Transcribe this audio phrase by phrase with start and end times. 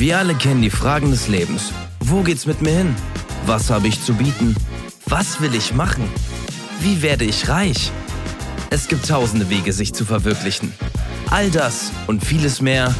[0.00, 1.74] Wir alle kennen die Fragen des Lebens.
[2.00, 2.96] Wo geht's mit mir hin?
[3.44, 4.56] Was habe ich zu bieten?
[5.04, 6.08] Was will ich machen?
[6.80, 7.92] Wie werde ich reich?
[8.70, 10.72] Es gibt tausende Wege, sich zu verwirklichen.
[11.28, 12.94] All das und vieles mehr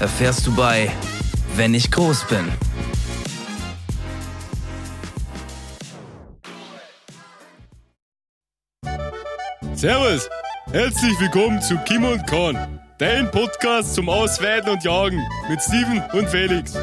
[0.00, 0.90] erfährst du bei
[1.56, 2.46] Wenn ich groß bin.
[9.74, 10.26] Servus,
[10.72, 16.28] herzlich willkommen zu Kim und Korn, dein Podcast zum Ausweiten und Jagen mit Steven und
[16.28, 16.74] Felix.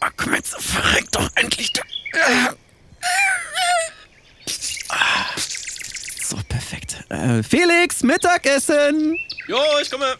[0.00, 1.72] Ach, komm jetzt, verreck doch endlich.
[1.72, 1.82] Du.
[6.22, 7.04] So, perfekt.
[7.08, 9.16] Äh, Felix, Mittagessen!
[9.48, 10.14] Jo, ich komme.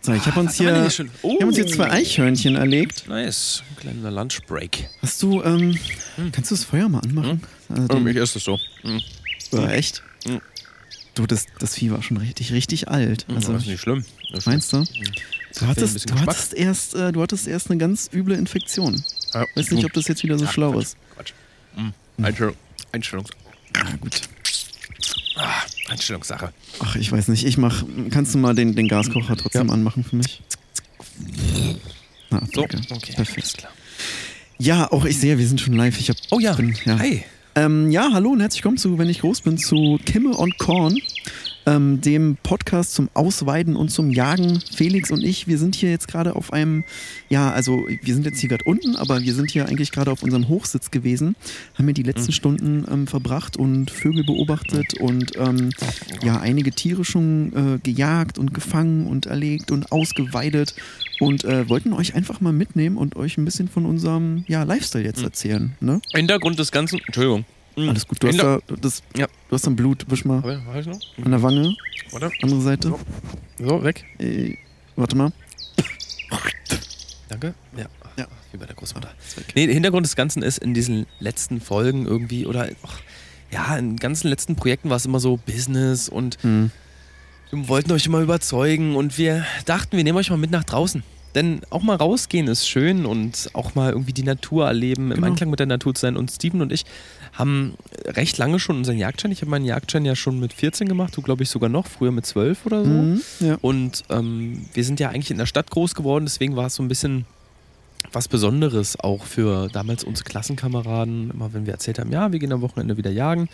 [0.00, 1.10] So, ich habe uns, hier, schon?
[1.22, 1.68] wir haben uns hier Oh.
[1.70, 3.06] zwei Eichhörnchen erlegt.
[3.08, 4.88] Nice, ein kleiner Lunchbreak.
[5.02, 5.78] Hast du, ähm,
[6.32, 7.42] kannst du das Feuer mal anmachen?
[7.68, 8.58] Also den, esse es so.
[8.82, 9.02] Hm.
[9.52, 10.02] ja, echt?
[10.24, 10.40] Mhm.
[11.18, 13.26] Du, das, das Vieh war schon richtig, richtig alt.
[13.28, 14.04] Also, das ist nicht schlimm.
[14.32, 14.84] Ist meinst du?
[15.58, 19.02] Du hattest, du, hattest erst, äh, du hattest erst eine ganz üble Infektion.
[19.34, 19.44] Ja.
[19.56, 20.96] Weiß nicht, ob das jetzt wieder so Ah, schlau Quatsch, ist.
[21.16, 21.32] Quatsch.
[21.74, 21.92] Hm.
[22.24, 22.54] Einstellung,
[22.92, 23.30] Einstellungs
[23.74, 24.20] Ja, gut.
[25.34, 26.52] ah, Einstellungssache.
[26.78, 27.44] Ach, ich weiß nicht.
[27.44, 27.82] Ich mach.
[28.10, 29.74] Kannst du mal den, den Gaskocher trotzdem Ja.
[29.74, 30.40] anmachen für mich?
[32.30, 32.78] Ah, So, okay.
[33.16, 33.38] Perfekt.
[33.38, 33.72] Alles klar.
[34.58, 35.98] Ja, auch ich sehe, wir sind schon live.
[35.98, 36.52] Ich hab, Oh ja.
[36.54, 36.96] bin, ja.
[37.00, 37.24] Hi.
[37.58, 40.96] Ähm, ja, hallo und herzlich willkommen zu, wenn ich groß bin, zu Kimme und Korn,
[41.66, 44.60] ähm, dem Podcast zum Ausweiden und zum Jagen.
[44.60, 46.84] Felix und ich, wir sind hier jetzt gerade auf einem,
[47.28, 50.22] ja, also wir sind jetzt hier gerade unten, aber wir sind hier eigentlich gerade auf
[50.22, 51.34] unserem Hochsitz gewesen,
[51.74, 55.70] haben hier die letzten Stunden ähm, verbracht und Vögel beobachtet und ähm,
[56.22, 60.76] ja, einige Tiere schon äh, gejagt und gefangen und erlegt und ausgeweidet
[61.20, 65.04] und äh, wollten euch einfach mal mitnehmen und euch ein bisschen von unserem ja, Lifestyle
[65.04, 65.74] jetzt erzählen.
[65.80, 66.00] Ne?
[66.14, 67.00] Hintergrund des Ganzen.
[67.06, 67.44] Entschuldigung.
[67.76, 67.88] Hm.
[67.90, 69.26] Alles gut, du hast, da, das, Ja.
[69.48, 71.00] du hast dann Blut, wisch mal Warte, warte ich noch?
[71.24, 71.76] an der Wange,
[72.10, 72.30] Warte.
[72.42, 72.94] andere Seite.
[73.58, 74.04] So, weg.
[74.18, 74.54] Äh,
[74.96, 75.32] warte mal.
[77.28, 77.54] Danke.
[77.76, 77.86] Ja.
[78.16, 78.26] Ja.
[78.52, 79.10] Wie bei der Großmutter.
[79.54, 83.00] Nee, der Hintergrund des Ganzen ist in diesen letzten Folgen irgendwie oder ach,
[83.52, 86.70] ja, in ganzen letzten Projekten war es immer so Business und Hm.
[87.50, 91.02] Wir wollten euch immer überzeugen und wir dachten, wir nehmen euch mal mit nach draußen.
[91.34, 95.26] Denn auch mal rausgehen ist schön und auch mal irgendwie die Natur erleben, im Genau.
[95.26, 96.16] Einklang mit der Natur zu sein.
[96.16, 96.84] Und Steven und ich
[97.34, 97.74] haben
[98.06, 99.30] recht lange schon unseren Jagdschein.
[99.30, 102.10] Ich habe meinen Jagdschein ja schon mit 14 gemacht, du glaube ich sogar noch, früher
[102.12, 102.90] mit 12 oder so.
[102.90, 103.58] Mhm, ja.
[103.60, 106.82] Und ähm, wir sind ja eigentlich in der Stadt groß geworden, deswegen war es so
[106.82, 107.26] ein bisschen
[108.10, 111.30] was Besonderes auch für damals unsere Klassenkameraden.
[111.30, 113.48] Immer wenn wir erzählt haben, ja, wir gehen am Wochenende wieder jagen.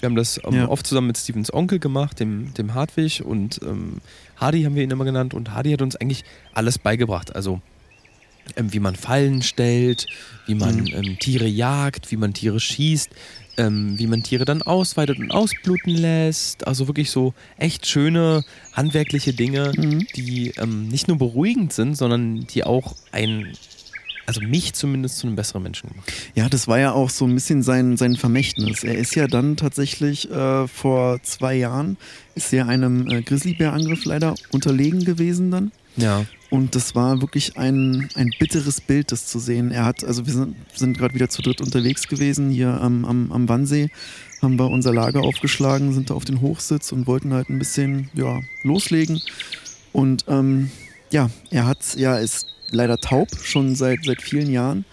[0.00, 0.68] Wir haben das ähm, Ja.
[0.68, 3.98] oft zusammen mit Stevens Onkel gemacht, dem, dem Hartwig und ähm,
[4.36, 5.34] Hardy haben wir ihn immer genannt.
[5.34, 7.34] Und Hardy hat uns eigentlich alles beigebracht.
[7.34, 7.60] Also
[8.56, 10.06] ähm, wie man Fallen stellt,
[10.46, 10.94] wie man Mhm.
[10.94, 13.10] ähm, Tiere jagt, wie man Tiere schießt,
[13.58, 16.66] ähm, wie man Tiere dann ausweitet und ausbluten lässt.
[16.66, 20.06] Also wirklich so echt schöne handwerkliche Dinge, Mhm.
[20.14, 23.52] die ähm, nicht nur beruhigend sind, sondern die auch ein,
[24.28, 26.12] also mich zumindest zu einem besseren Menschen gemacht.
[26.34, 28.84] ja, das war ja auch so ein bisschen sein, sein Vermächtnis.
[28.84, 31.96] Er ist ja dann tatsächlich äh, vor zwei Jahren,
[32.34, 35.72] ist er einem äh, Grizzlybärangriff leider unterlegen gewesen dann.
[35.96, 36.26] Ja.
[36.50, 39.70] Und das war wirklich ein, ein bitteres Bild, das zu sehen.
[39.70, 43.32] Er hat, also wir sind, sind gerade wieder zu dritt unterwegs gewesen, hier am, am,
[43.32, 43.88] am Wannsee,
[44.42, 48.10] haben wir unser Lager aufgeschlagen, sind da auf den Hochsitz und wollten halt ein bisschen,
[48.12, 49.22] ja, loslegen.
[49.94, 50.70] Und ähm,
[51.10, 54.84] ja, er hat, ja, ist leider taub, schon seit, seit vielen Jahren.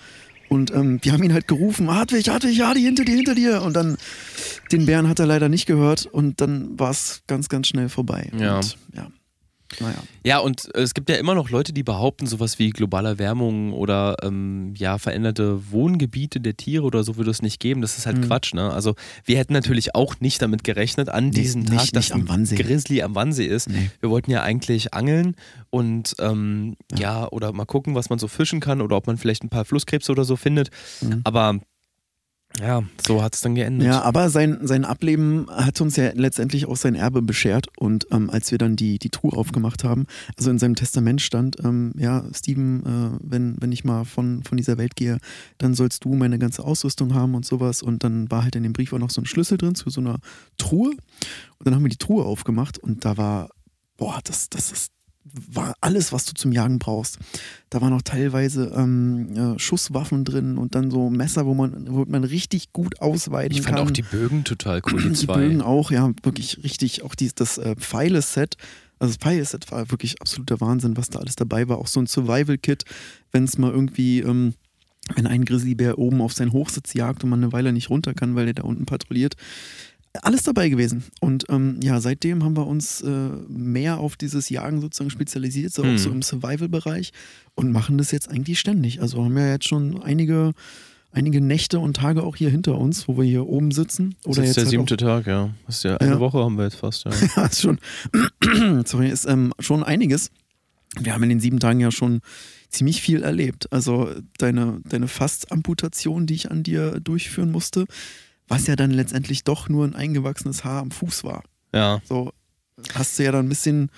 [0.47, 3.61] Und ähm, wir haben ihn halt gerufen, Hartwig, Hartwig, Hardy, hinter dir, hinter dir.
[3.61, 3.97] Und dann,
[4.71, 8.29] den Bären hat er leider nicht gehört und dann war es ganz, ganz schnell vorbei.
[8.37, 8.57] Ja.
[8.57, 9.07] Und, ja.
[9.79, 9.95] Naja.
[10.23, 13.73] Ja, und äh, es gibt ja immer noch Leute, die behaupten, sowas wie globale Erwärmung
[13.73, 17.81] oder ähm, ja, veränderte Wohngebiete der Tiere oder so würde es nicht geben.
[17.81, 18.21] Das ist halt Mhm.
[18.21, 18.71] Quatsch, ne?
[18.71, 22.21] Also wir hätten natürlich auch nicht damit gerechnet, an diesem nicht- Tag, nicht dass am
[22.21, 22.55] ein Wannsee.
[22.55, 23.69] Grizzly am Wannsee ist.
[23.69, 23.89] Nee.
[23.99, 25.35] Wir wollten ja eigentlich angeln
[25.69, 27.27] und ähm, ja.
[27.31, 30.11] oder mal gucken, was man so fischen kann oder ob man vielleicht ein paar Flusskrebse
[30.11, 30.69] oder so findet.
[31.01, 31.21] Mhm.
[31.23, 31.59] Aber
[32.61, 33.87] ja, so hat es dann geendet.
[33.87, 37.67] Ja, aber sein, sein Ableben hat uns ja letztendlich auch sein Erbe beschert.
[37.77, 40.05] Und ähm, als wir dann die, die Truhe aufgemacht haben,
[40.37, 44.57] also in seinem Testament stand, ähm, ja, Steven, äh, wenn, wenn ich mal von, von
[44.57, 45.17] dieser Welt gehe,
[45.57, 47.81] dann sollst du meine ganze Ausrüstung haben und sowas.
[47.81, 50.01] Und dann war halt in dem Brief auch noch so ein Schlüssel drin zu so
[50.01, 50.19] einer
[50.57, 50.91] Truhe.
[50.91, 53.49] Und dann haben wir die Truhe aufgemacht und da war,
[53.97, 54.94] boah, das, das ist
[55.33, 57.17] war alles, was du zum Jagen brauchst.
[57.69, 62.05] Da waren auch teilweise ähm, äh, Schusswaffen drin und dann so Messer, wo man, wo
[62.05, 63.87] man richtig gut ausweiten ich fand kann.
[63.87, 65.35] auch die Bögen total cool, die, die zwei.
[65.35, 67.03] Bögen auch, ja, wirklich richtig.
[67.03, 68.55] Auch die, das äh, Pfeile-Set,
[68.99, 71.79] also das Pfeile-Set war wirklich absoluter Wahnsinn, was da alles dabei war.
[71.79, 72.85] Auch so ein Survival-Kit,
[73.31, 74.53] wenn es mal irgendwie, ähm,
[75.15, 78.35] wenn ein Grizzlybär oben auf seinen Hochsitz jagt und man eine Weile nicht runter kann,
[78.35, 79.35] weil der da unten patrouilliert.
[80.23, 81.03] Alles dabei gewesen.
[81.19, 83.09] Und ähm, ja, seitdem haben wir uns äh,
[83.47, 85.95] mehr auf dieses Jagen sozusagen spezialisiert, so Hm.
[85.95, 87.11] auch so im Survival-Bereich
[87.55, 89.01] und machen das jetzt eigentlich ständig.
[89.01, 90.53] Also haben wir jetzt schon einige,
[91.11, 94.15] einige Nächte und Tage auch hier hinter uns, wo wir hier oben sitzen.
[94.23, 95.49] Das Oder ist jetzt der halt siebte Tag, ja.
[95.65, 96.19] Das ist ja eine Ja.
[96.19, 97.11] Woche haben wir jetzt fast, ja.
[97.35, 97.79] ja, ist schon,
[98.85, 100.29] sorry, ist ähm, schon einiges.
[100.99, 102.21] Wir haben in den sieben Tagen ja schon
[102.69, 103.71] ziemlich viel erlebt.
[103.71, 107.85] Also deine, deine Fastamputation, die ich an dir durchführen musste,
[108.47, 111.43] was ja dann letztendlich doch nur ein eingewachsenes Haar am Fuß war.
[111.73, 112.01] ja.
[112.05, 112.31] So
[112.93, 113.89] hast du ja dann ein bisschen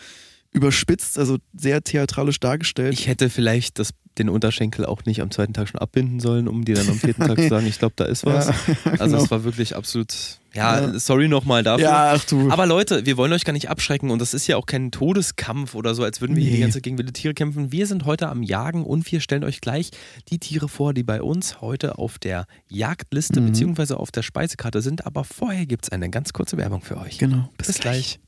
[0.52, 2.94] überspitzt, also sehr theatralisch dargestellt.
[2.94, 6.66] Ich hätte vielleicht das, den Unterschenkel auch nicht am zweiten Tag schon abbinden sollen, um
[6.66, 8.48] dir dann am vierten Tag zu sagen, ich glaube, da ist was.
[8.48, 8.54] Ja,
[9.00, 9.24] Also genau.
[9.24, 10.14] es war wirklich absolut,
[10.54, 11.00] ja, Ja.
[11.00, 11.86] sorry nochmal dafür.
[11.86, 12.50] ja, ach du.
[12.50, 15.76] Aber Leute, wir wollen euch gar nicht abschrecken und das ist ja auch kein Todeskampf
[15.76, 16.62] oder so, als würden wir hier die Nee.
[16.62, 17.72] ganze Zeit gegen wilde Tiere kämpfen.
[17.72, 19.92] Wir sind heute am Jagen und wir stellen euch gleich
[20.30, 23.48] die Tiere vor, die bei uns heute auf der Jagdliste Mhm.
[23.48, 25.06] beziehungsweise auf der Speisekarte sind.
[25.06, 27.18] Aber vorher gibt es eine ganz kurze Werbung für euch.
[27.20, 28.20] genau, Bis gleich.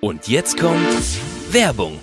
[0.00, 0.78] Und jetzt kommt
[1.50, 1.98] Werbung.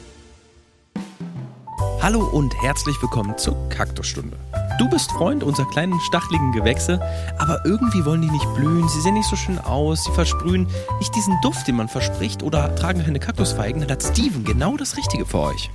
[2.06, 4.38] Hallo und herzlich willkommen zur Kaktusstunde.
[4.78, 7.02] Du bist Freund unserer kleinen stacheligen Gewächse,
[7.40, 10.68] aber irgendwie wollen die nicht blühen, sie sehen nicht so schön aus, sie versprühen
[11.00, 14.98] nicht diesen Duft, den man verspricht oder tragen keine Kaktusfeigen, dann hat Steven genau das
[14.98, 15.72] Richtige für euch.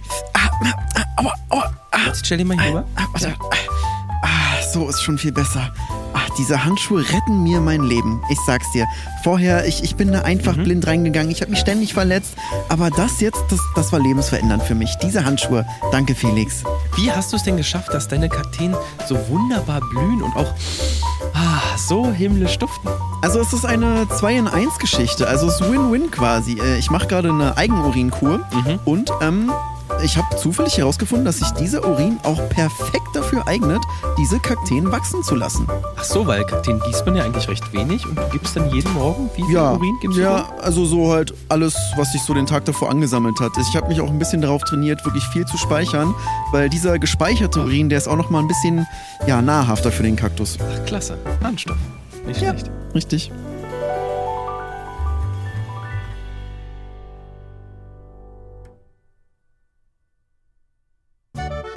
[1.17, 2.85] aua, aua, ah, Jetzt stell dir mal hier rüber.
[2.94, 3.11] ah.
[4.22, 5.72] Ah, so ist schon viel besser.
[6.12, 8.20] Ach, diese Handschuhe retten mir mein Leben.
[8.31, 8.87] Ich sag's dir.
[9.22, 10.64] Vorher, ich, ich bin da einfach Mhm.
[10.64, 11.31] blind reingegangen.
[11.31, 12.34] Ich habe mich ständig verletzt.
[12.69, 14.94] Aber das jetzt, das, das war lebensverändernd für mich.
[15.02, 15.64] Diese Handschuhe.
[15.93, 16.62] Danke, Felix.
[16.96, 18.75] Wie hast du es denn geschafft, dass deine Kakteen
[19.08, 20.52] so wunderbar blühen und auch
[21.34, 22.90] ah, so himmlisch duften?
[23.23, 25.28] Also es ist eine 2 in 1 Geschichte.
[25.28, 26.58] Also es ist Win-Win quasi.
[26.61, 28.78] Äh, Ich mache gerade eine Eigenurinkur Mhm.
[28.84, 29.52] und ähm,
[30.02, 33.81] ich habe zufällig herausgefunden, dass sich dieser Urin auch perfekt dafür eignet,
[34.19, 35.66] diese Kakteen wachsen zu lassen.
[35.96, 38.92] Ach so, weil Kakteen gießt man ja eigentlich recht wenig und du gibst dann jeden
[38.94, 40.22] Morgen wie viel Urin gibst du?
[40.22, 43.52] ja, also so halt alles, was sich so den Tag davor angesammelt hat.
[43.58, 46.14] Ich habe mich auch ein bisschen darauf trainiert, wirklich viel zu speichern,
[46.52, 48.87] weil dieser gespeicherte Urin, der ist auch noch mal ein bisschen
[49.26, 50.56] ja, nahrhafter für den Kaktus.
[50.60, 51.19] Ach, klasse.
[51.42, 51.76] Harnstoff.
[52.26, 52.50] Nicht Ja.
[52.50, 52.70] schlecht.
[52.94, 53.31] Richtig.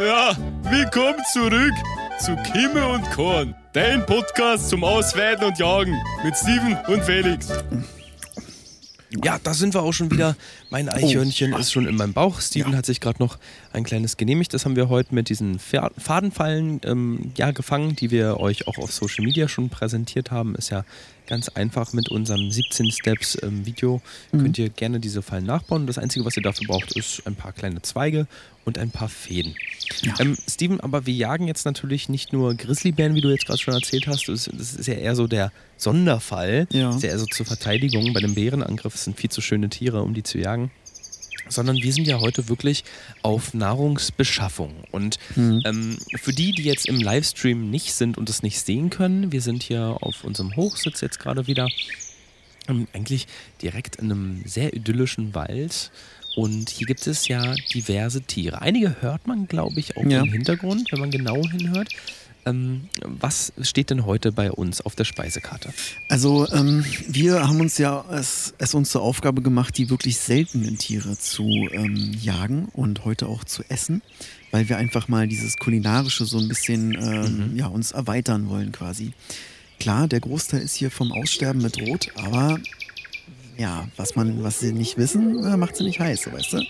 [0.06, 1.74] Ja, willkommen zurück
[2.20, 5.96] zu Kimme und Korn, dein Podcast zum Ausweiden und Jagen
[6.26, 7.48] mit Steven und Felix.
[9.24, 10.36] Ja, da sind wir auch schon wieder.
[10.74, 12.42] Mein Eichhörnchen ist schon in meinem Bauch.
[12.42, 13.38] Steven hat sich gerade noch
[13.74, 14.56] ein kleines genehmigt.
[14.56, 18.92] Das haben wir heute mit diesen Fadenfallen ähm, ja, gefangen, die wir euch auch auf
[18.92, 20.56] Social Media schon präsentiert haben.
[20.56, 20.84] Ist ja
[21.28, 24.02] ganz einfach mit unserem 17 Steps ähm, Video.
[24.32, 25.88] Könnt ihr gerne diese Fallen nachbauen.
[25.88, 28.28] Das Einzige, was ihr dafür braucht, ist ein paar kleine Zweige
[28.66, 29.56] und ein paar Fäden.
[30.02, 30.14] Ja.
[30.20, 33.74] Ähm, Steven, aber wir jagen jetzt natürlich nicht nur Grizzlybären, wie du jetzt gerade schon
[33.74, 34.28] erzählt hast.
[34.28, 36.68] Das, ist ja eher so der Sonderfall.
[36.72, 36.88] Ja.
[36.88, 38.96] Das ist ja eher so zur Verteidigung bei dem Bärenangriff.
[38.96, 40.63] Es sind viel zu schöne Tiere, um die zu jagen.
[41.50, 42.84] Sondern wir sind ja heute wirklich
[43.22, 44.74] auf Nahrungsbeschaffung.
[44.92, 45.62] Und Mhm.
[45.66, 49.42] ähm, für die, die jetzt im Livestream nicht sind und es nicht sehen können, wir
[49.42, 51.68] sind hier auf unserem Hochsitz jetzt gerade wieder.
[52.70, 53.28] Ähm, eigentlich
[53.62, 55.92] direkt in einem sehr idyllischen Wald.
[56.36, 58.62] Und hier gibt es ja diverse Tiere.
[58.62, 60.22] Einige hört man, glaube ich, auch Ja.
[60.24, 61.90] im Hintergrund, wenn man genau hinhört.
[62.46, 65.74] Ähm, was steht denn heute bei uns auf der Speisekarte?
[66.10, 70.78] Also ähm, wir haben uns ja es, es uns zur Aufgabe gemacht, die wirklich seltenen
[70.78, 74.02] Tiere zu ähm, jagen und heute auch zu essen,
[74.52, 79.14] weil wir einfach mal dieses kulinarische so ein bisschen ähm, ja uns erweitern wollen quasi.
[79.80, 82.60] Klar, der Großteil ist hier vom Aussterben bedroht, aber
[83.58, 86.62] ja, was man, was sie nicht wissen, äh, macht sie nicht heiß, weißt du.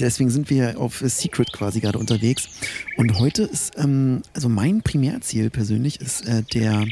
[0.00, 2.48] Deswegen sind wir auf Secret quasi gerade unterwegs.
[2.96, 6.86] Und heute ist, ähm, also mein Primärziel persönlich ist äh, der,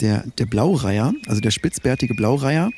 [0.00, 2.70] der, der Blaureiher, also der spitzbärtige Blaureiher.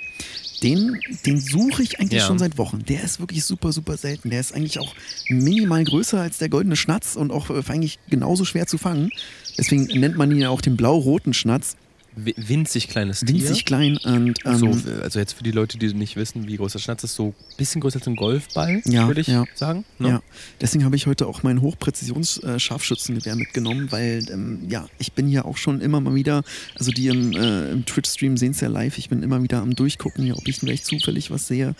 [0.62, 2.26] Den, den suche ich eigentlich Ja.
[2.26, 2.82] schon seit Wochen.
[2.88, 4.30] Der ist wirklich super, super selten.
[4.30, 4.94] Der ist eigentlich auch
[5.28, 9.10] minimal größer als der goldene Schnatz und auch äh, eigentlich genauso schwer zu fangen.
[9.58, 11.76] Deswegen nennt man ihn ja auch den blau-roten Schnatz.
[12.16, 13.35] Wi- Winzig kleines Tier.
[13.35, 14.66] Winzig klein und ähm, so,
[15.02, 17.56] also jetzt für die Leute, die nicht wissen, wie groß der Schnatz ist, so ein
[17.58, 19.44] bisschen größer als ein Golfball, Ja, würde ich ja.
[19.54, 19.85] sagen.
[19.99, 20.08] ne?
[20.08, 20.23] Ja,
[20.61, 25.56] deswegen habe ich heute auch mein Hochpräzisions-Scharfschützengewehr mitgenommen, weil ähm, ja, ich bin ja auch
[25.56, 26.42] schon immer mal wieder,
[26.78, 29.75] also die im, äh, im Twitch-Stream sehen es ja live, ich bin immer wieder am
[29.75, 31.75] Durchgucken, ja, ob ich vielleicht zufällig was sehe.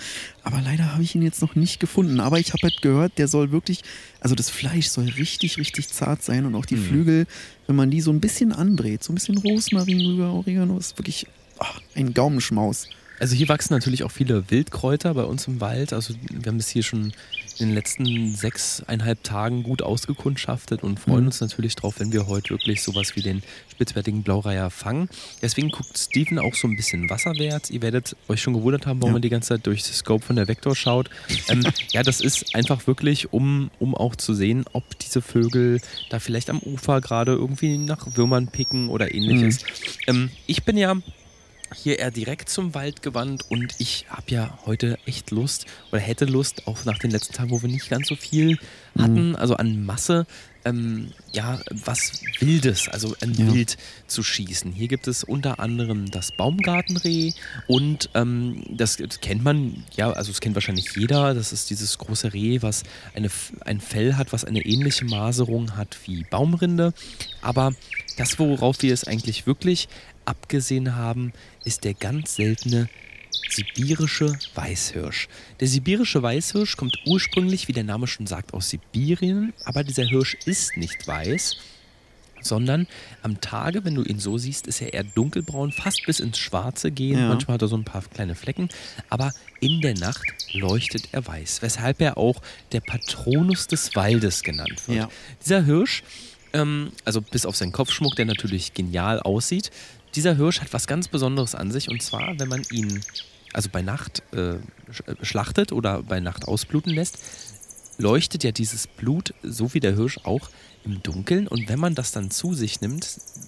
[0.47, 2.21] Aber leider habe ich ihn jetzt noch nicht gefunden.
[2.21, 3.81] Aber ich habe halt gehört, der soll wirklich,
[4.21, 6.85] also das Fleisch soll richtig, richtig zart sein und auch die Mhm.
[6.85, 7.26] Flügel,
[7.67, 11.26] wenn man die so ein bisschen anbrät, so ein bisschen Rosmarin rüber, Oregano, ist wirklich
[11.59, 12.87] ach, ein Gaumenschmaus.
[13.18, 15.92] Also hier wachsen natürlich auch viele Wildkräuter bei uns im Wald.
[15.92, 17.12] Also wir haben das hier schon
[17.58, 21.26] in den letzten sechseinhalb Tagen gut ausgekundschaftet und freuen Mhm.
[21.28, 23.42] uns natürlich drauf, wenn wir heute wirklich sowas wie den
[23.73, 25.08] spitzwertigen Blaureiher fangen.
[25.40, 27.70] Deswegen guckt Steven auch so ein bisschen wasserwärts.
[27.70, 29.14] Ihr werdet euch schon gewundert haben, warum Ja.
[29.14, 31.08] man die ganze Zeit durch das Scope von der Vector schaut.
[31.49, 35.80] Ähm, ja, das ist einfach wirklich, um, um auch zu sehen, ob diese Vögel
[36.11, 39.61] da vielleicht am Ufer gerade irgendwie nach Würmern picken oder ähnliches.
[40.06, 40.94] Ähm, ich bin ja
[41.75, 46.25] hier eher direkt zum Wald gewandt und ich habe ja heute echt Lust oder hätte
[46.25, 48.58] Lust, auch nach den letzten Tagen, wo wir nicht ganz so viel
[48.99, 50.26] hatten, also an Masse,
[50.64, 53.52] ähm, ja, was Wildes, also ein Ja.
[53.54, 53.76] Wild
[54.08, 54.73] zu schießen.
[54.73, 57.32] Hier gibt es unter anderem das Baumgartenreh
[57.68, 61.99] und ähm, das, das kennt man, ja, also es kennt wahrscheinlich jeder, das ist dieses
[61.99, 62.82] große Reh, was
[63.14, 63.28] eine,
[63.64, 66.92] ein Fell hat, was eine ähnliche Maserung hat wie Baumrinde,
[67.42, 67.73] aber
[68.16, 69.88] das, worauf wir es eigentlich wirklich
[70.25, 71.32] abgesehen haben,
[71.66, 72.88] ist der ganz seltene
[73.50, 75.28] sibirische Weißhirsch.
[75.61, 80.37] Der sibirische Weißhirsch kommt ursprünglich, wie der Name schon sagt, aus Sibirien, aber dieser Hirsch
[80.46, 81.56] ist nicht weiß,
[82.40, 82.87] sondern
[83.23, 86.90] am Tage, wenn du ihn so siehst, ist er eher dunkelbraun, fast bis ins Schwarze
[86.90, 87.18] gehen.
[87.18, 87.28] Ja.
[87.28, 88.68] Manchmal hat er so ein paar kleine Flecken,
[89.08, 92.40] aber in der Nacht leuchtet er weiß, weshalb er auch
[92.73, 94.99] der Patronus des Waldes genannt wird.
[94.99, 95.08] Ja.
[95.44, 96.04] Dieser Hirsch,
[96.52, 99.70] ähm, also bis auf seinen Kopfschmuck, der natürlich genial aussieht,
[100.16, 103.02] dieser Hirsch hat was ganz Besonderes an sich und zwar, wenn man ihn
[103.52, 104.58] also bei Nacht äh, äh,
[105.23, 107.18] schlachtet oder bei Nacht ausbluten lässt,
[107.99, 110.50] leuchtet ja dieses Blut, so wie der Hirsch auch,
[110.85, 111.49] im Dunkeln.
[111.49, 113.04] Und wenn man das dann zu sich nimmt,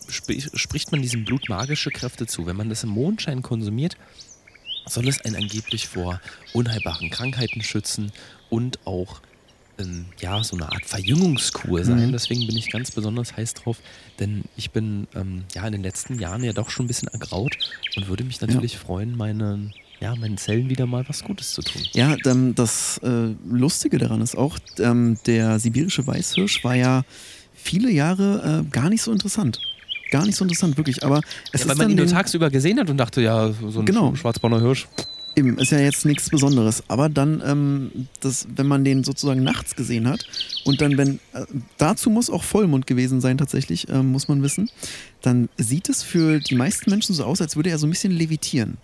[0.08, 2.46] sp spricht man diesem Blut magische Kräfte zu.
[2.46, 3.96] Wenn man das im Mondschein konsumiert,
[4.86, 6.20] soll es einen angeblich vor
[6.54, 8.12] unheilbaren Krankheiten schützen
[8.48, 9.20] und auch
[9.78, 12.08] ähm, ja, so eine Art Verjüngungskur sein.
[12.08, 12.12] Mhm.
[12.12, 13.78] Deswegen bin ich ganz besonders heiß drauf,
[14.18, 17.56] denn ich bin ähm, ja in den letzten Jahren ja doch schon ein bisschen ergraut
[17.96, 21.82] und würde mich natürlich freuen, meinen, ja, meinen Zellen wieder mal was Gutes zu tun.
[21.92, 22.16] Ja,
[22.54, 27.04] das äh, Lustige daran ist auch, ähm, der sibirische Weißhirsch war ja
[27.54, 29.58] viele Jahre äh, gar nicht so interessant.
[30.10, 31.04] Gar nicht so interessant, wirklich.
[31.04, 31.20] Aber
[31.52, 33.84] es Ja, weil ist man ihn nur tagsüber gesehen hat und dachte, ja, so ein
[33.84, 34.14] Genau.
[34.14, 34.88] schwarzbrauner Hirsch.
[35.38, 36.82] Eben, ist ja jetzt nichts Besonderes.
[36.88, 40.26] Aber dann, ähm, das, wenn man den sozusagen nachts gesehen hat
[40.64, 41.44] und dann, wenn, äh,
[41.76, 44.68] dazu muss auch Vollmond gewesen sein tatsächlich, ähm, muss man wissen,
[45.22, 48.12] dann sieht es für die meisten Menschen so aus, als würde er so ein bisschen
[48.12, 48.78] levitieren.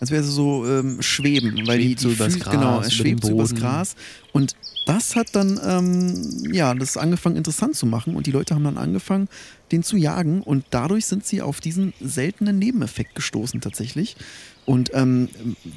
[0.00, 2.80] Als wäre er so ähm, schweben, weil die, Schwebt so die übers Füße- Gras, genau,
[2.80, 3.54] er schwebt so übers.
[3.54, 3.96] Gras
[4.32, 8.64] und das hat dann ähm, ja das angefangen interessant zu machen und die Leute haben
[8.64, 9.28] dann angefangen,
[9.72, 14.16] den zu jagen und dadurch sind sie auf diesen seltenen Nebeneffekt gestoßen tatsächlich.
[14.66, 15.28] Und ähm,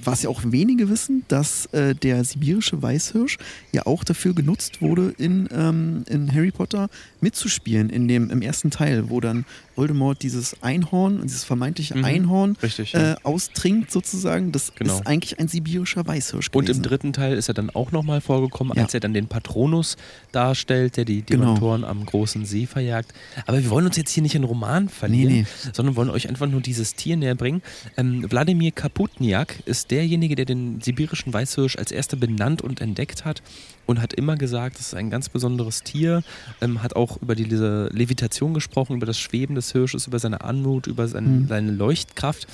[0.03, 3.37] was ja auch wenige wissen, dass äh, der sibirische Weißhirsch
[3.71, 6.89] ja auch dafür genutzt wurde, in, ähm, in Harry Potter
[7.21, 9.45] mitzuspielen, in dem, im ersten Teil, wo dann
[9.79, 12.03] Voldemort dieses Einhorn, dieses vermeintliche Mhm.
[12.05, 12.93] Einhorn Richtig.
[12.95, 14.51] äh, austrinkt sozusagen.
[14.51, 14.95] Das Genau.
[14.97, 16.83] ist eigentlich ein sibirischer Weißhirsch Und gewesen.
[16.83, 18.83] im dritten Teil ist er dann auch nochmal vorgekommen, Ja.
[18.83, 19.95] als er dann den Patronus
[20.33, 21.45] darstellt, der die Genau.
[21.45, 23.13] Dementoren am großen See verjagt.
[23.45, 26.47] Aber wir wollen uns jetzt hier nicht in Roman verlieren, Nee, sondern wollen euch einfach
[26.47, 27.61] nur dieses Tier näher bringen.
[27.95, 33.41] Ähm, Wladimir Kaputniak ist derjenige, der den sibirischen Weißhirsch als erster benannt und entdeckt hat
[33.89, 36.21] und hat immer gesagt, das ist ein ganz besonderes Tier,
[36.61, 40.85] ähm, hat auch über diese Levitation gesprochen, über das Schweben des Hirsches, über seine Anmut,
[40.85, 41.47] über sein, Mhm.
[41.47, 42.47] seine Leuchtkraft.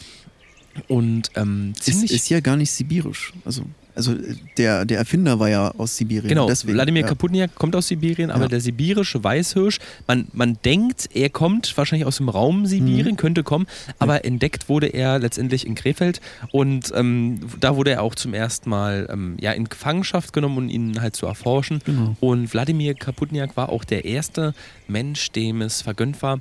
[0.88, 3.34] Und ähm, ist, ziemlich ist ja gar nicht sibirisch.
[3.44, 3.64] Also,
[3.96, 4.14] also
[4.58, 6.28] der, der Erfinder war ja aus Sibirien.
[6.30, 7.08] Genau, deswegen, Wladimir ja.
[7.08, 8.48] Kaputniak kommt aus Sibirien, aber Ja.
[8.50, 13.18] der sibirische Weißhirsch, man, man denkt, er kommt wahrscheinlich aus dem Raum Sibirien, Mhm.
[13.18, 13.68] könnte kommen,
[14.00, 16.22] aber entdeckt wurde er letztendlich in Krefeld
[16.52, 20.70] und ähm, da wurde er auch zum ersten Mal ähm, ja, in Gefangenschaft genommen, um
[20.70, 21.82] ihn halt zu erforschen.
[21.86, 22.16] Genau.
[22.20, 24.54] Und Wladimir Kaputniak war auch der erste
[24.88, 26.40] Mensch, dem es vergönnt war,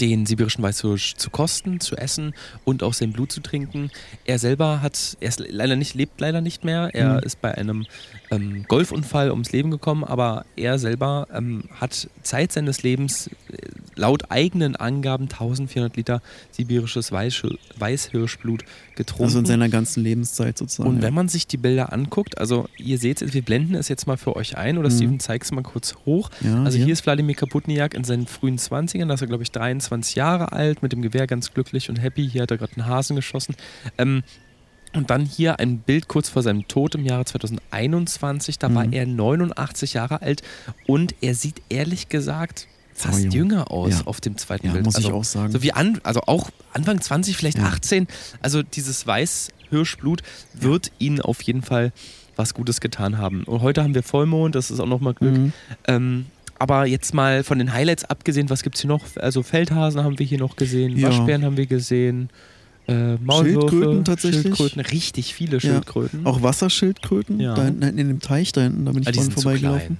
[0.00, 3.90] den sibirischen Weißhirsch zu kosten, zu essen und auch sein Blut zu trinken.
[4.24, 6.90] Er selber hat, er leider nicht, lebt leider nicht mehr.
[6.92, 7.18] Er Mhm.
[7.20, 7.86] ist bei einem
[8.30, 13.56] ähm, Golfunfall ums Leben gekommen, aber er selber ähm, hat Zeit seines Lebens äh,
[13.94, 18.64] laut eigenen Angaben 1400 Liter sibirisches Weißhir Weißhirschblut
[18.96, 19.24] getrunken.
[19.24, 20.88] Also in seiner ganzen Lebenszeit sozusagen.
[20.88, 24.06] Und wenn man sich die Bilder anguckt, also ihr seht es, wir blenden es jetzt
[24.06, 24.96] mal für euch ein oder Mhm.
[24.96, 26.30] Steven, zeig's mal kurz hoch.
[26.40, 29.52] ja, Also hier ist Wladimir Kaputniak in seinen frühen 20ern, da ist er glaube ich
[29.52, 29.75] 23
[30.14, 32.28] Jahre alt, mit dem Gewehr ganz glücklich und happy.
[32.28, 33.54] Hier hat er gerade einen Hasen geschossen.
[33.98, 34.22] Ähm,
[34.94, 38.92] und dann hier ein Bild kurz vor seinem Tod im Jahre 2021, da war Mhm.
[38.92, 40.42] er 89 Jahre alt
[40.86, 43.32] und er sieht ehrlich gesagt fast jung.
[43.32, 44.06] jünger aus Ja.
[44.06, 44.84] auf dem zweiten ja, Bild.
[44.86, 45.52] muss ich Also auch sagen.
[45.52, 47.64] so wie an, also auch Anfang 20, vielleicht Ja.
[47.64, 48.06] 18.
[48.40, 50.22] Also dieses Weißhirschblut
[50.54, 51.92] wird ihnen auf jeden Fall
[52.36, 53.44] was Gutes getan haben.
[53.44, 55.36] Und heute haben wir Vollmond, das ist auch nochmal Glück.
[55.36, 55.52] Mhm.
[55.88, 56.26] Ähm,
[56.58, 59.02] aber jetzt mal von den Highlights abgesehen, was gibt es hier noch?
[59.16, 61.08] Also Feldhasen haben wir hier noch gesehen, Ja.
[61.08, 62.30] Waschbären haben wir gesehen.
[62.88, 64.42] Äh, Maulwürfe, Schildkröten tatsächlich.
[64.42, 66.24] Schildkröten, richtig viele Schildkröten.
[66.24, 67.54] Auch Wasserschildkröten, Ja.
[67.54, 69.98] da hinten in dem Teich, da hinten, da bin ich Ah, vorhin vorbeigelaufen.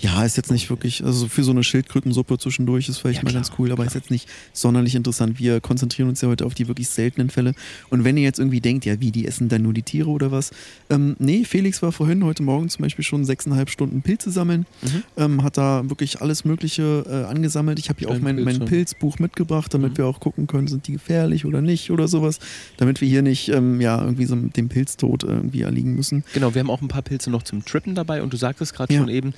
[0.00, 3.30] Ja, ist jetzt nicht wirklich, also für so eine Schildkrötensuppe zwischendurch ist vielleicht Ja, mal
[3.30, 5.40] klar, ganz cool, aber ist jetzt nicht sonderlich interessant.
[5.40, 7.52] Wir konzentrieren uns ja heute auf die wirklich seltenen Fälle.
[7.90, 10.30] Und wenn ihr jetzt irgendwie denkt, ja, wie, die essen dann nur die Tiere oder
[10.30, 10.52] was?
[10.88, 15.02] Ähm, nee, Felix war vorhin, heute Morgen zum Beispiel schon sechseinhalb Stunden Pilze sammeln, Mhm.
[15.16, 17.80] ähm, hat da wirklich alles Mögliche äh, angesammelt.
[17.80, 18.60] Ich habe hier auch mein, mein.
[18.60, 19.98] Pilzbuch mitgebracht, damit Mhm.
[19.98, 22.38] wir auch gucken können, sind die gefährlich oder nicht oder sowas,
[22.76, 26.22] damit wir hier nicht ähm, ja, irgendwie so mit dem Pilztod irgendwie erliegen müssen.
[26.34, 28.92] Genau, wir haben auch ein paar Pilze noch zum Trippen dabei und du sagtest gerade
[28.94, 29.00] Ja.
[29.00, 29.32] schon eben,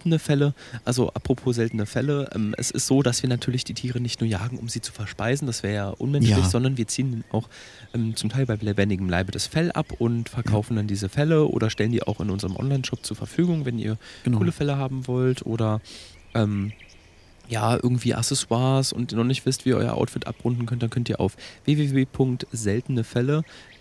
[0.00, 0.54] seltene Fälle,
[0.86, 4.28] also apropos seltene Fälle, ähm, es ist so, dass wir natürlich die Tiere nicht nur
[4.30, 6.44] jagen, um sie zu verspeisen, das wäre ja unmenschlich, Ja.
[6.48, 7.48] sondern wir ziehen auch
[7.94, 11.68] ähm, zum Teil bei lebendigem Leibe das Fell ab und verkaufen dann diese Fälle oder
[11.68, 14.38] stellen die auch in unserem Online-Shop zur Verfügung, wenn ihr Genau.
[14.38, 15.80] coole Fälle haben wollt oder
[16.34, 16.72] ähm,
[17.48, 20.90] ja, irgendwie Accessoires und ihr noch nicht wisst, wie ihr euer Outfit abrunden könnt, dann
[20.90, 21.36] könnt ihr auf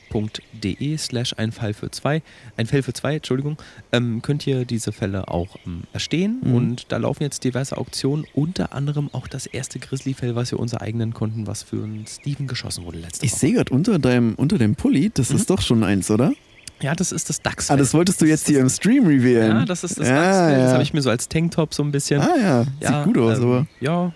[0.09, 2.21] www.seltenefälle.de slash ein Fall für zwei,
[2.57, 3.57] ein Fell für zwei, Entschuldigung,
[3.91, 6.53] ähm, könnt ihr diese Fälle auch ähm, erstehen Mhm.
[6.55, 10.81] und da laufen jetzt diverse Auktionen, unter anderem auch das erste Grizzly-Fell, was wir unser
[10.81, 13.39] eigenen konnten, was für einen Steven geschossen wurde letzte Ich Woche.
[13.39, 15.35] sehe gerade unter deinem, unter dem Pulli, das Mhm.
[15.37, 16.33] ist doch schon eins, oder?
[16.81, 17.69] Ja, das ist das Dachs.
[17.69, 19.51] Ah, das wolltest du jetzt hier im Stream revealen.
[19.57, 20.73] Ja, das ist das ja, Dachsfell, das ja.
[20.73, 23.43] habe ich mir so als Tanktop so ein bisschen Ah ja, sieht gut aus, ähm,
[23.43, 23.67] aber.
[23.81, 24.13] Ja,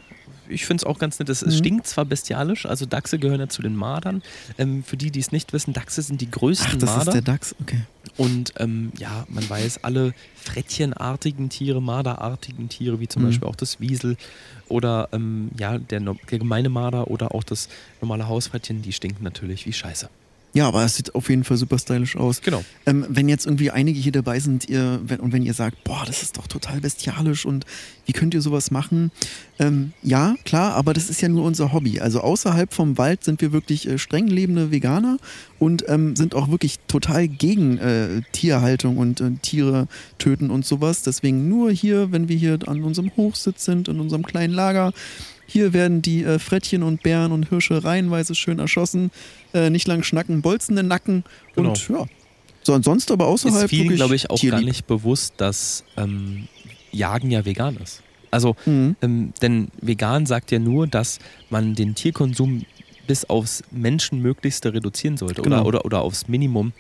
[0.49, 1.29] ich finde es auch ganz nett.
[1.29, 1.51] Es, Mhm.
[1.51, 4.21] stinkt zwar bestialisch, also Dachse gehören ja zu den Mardern.
[4.57, 7.09] Ähm, für die, die es nicht wissen, Dachse sind die größten Ach, das Marder.
[7.11, 7.81] ist der Dachs, okay.
[8.17, 13.27] Und ähm, ja, man weiß, alle frettchenartigen Tiere, marderartigen Tiere, wie zum Mhm.
[13.27, 14.17] Beispiel auch das Wiesel
[14.67, 17.69] oder ähm, ja, der, der gemeine Marder oder auch das
[18.01, 20.09] normale Hausfrettchen, die stinken natürlich wie Scheiße.
[20.55, 22.41] Ja, aber es sieht auf jeden Fall super stylisch aus.
[22.41, 22.63] Genau.
[22.85, 26.03] Ähm, wenn jetzt irgendwie einige hier dabei sind ihr, wenn, und wenn ihr sagt, boah,
[26.05, 27.65] das ist doch total bestialisch und
[28.05, 29.11] wie könnt ihr sowas machen?
[29.57, 31.99] Ähm, ja, klar, aber das ist ja nur unser Hobby.
[31.99, 35.17] Also außerhalb vom Wald sind wir wirklich äh, streng lebende Veganer
[35.57, 39.87] und ähm, sind auch wirklich total gegen äh, Tierhaltung und äh, Tiere
[40.19, 41.01] töten und sowas.
[41.01, 44.93] Deswegen nur hier, wenn wir hier an unserem Hochsitz sind, in unserem kleinen Lager,
[45.53, 49.11] hier werden die äh, Frettchen und Bären und Hirsche reihenweise schön erschossen.
[49.53, 51.23] Äh, nicht lang schnacken, Bolzen den Nacken.
[51.55, 51.69] Genau.
[51.69, 52.05] Und ja.
[52.63, 53.65] So, ansonsten aber außerhalb.
[53.65, 54.65] Ist vielen, glaube ich, auch gar tierlieb.
[54.65, 56.47] nicht bewusst, dass ähm,
[56.91, 58.01] Jagen ja vegan ist.
[58.31, 58.95] Also Mhm.
[59.01, 61.19] Ähm, denn vegan sagt ja nur, dass
[61.51, 62.65] man den Tierkonsum
[63.05, 65.57] bis aufs Menschenmöglichste reduzieren sollte Genau.
[65.61, 66.73] oder, oder, oder aufs Minimum.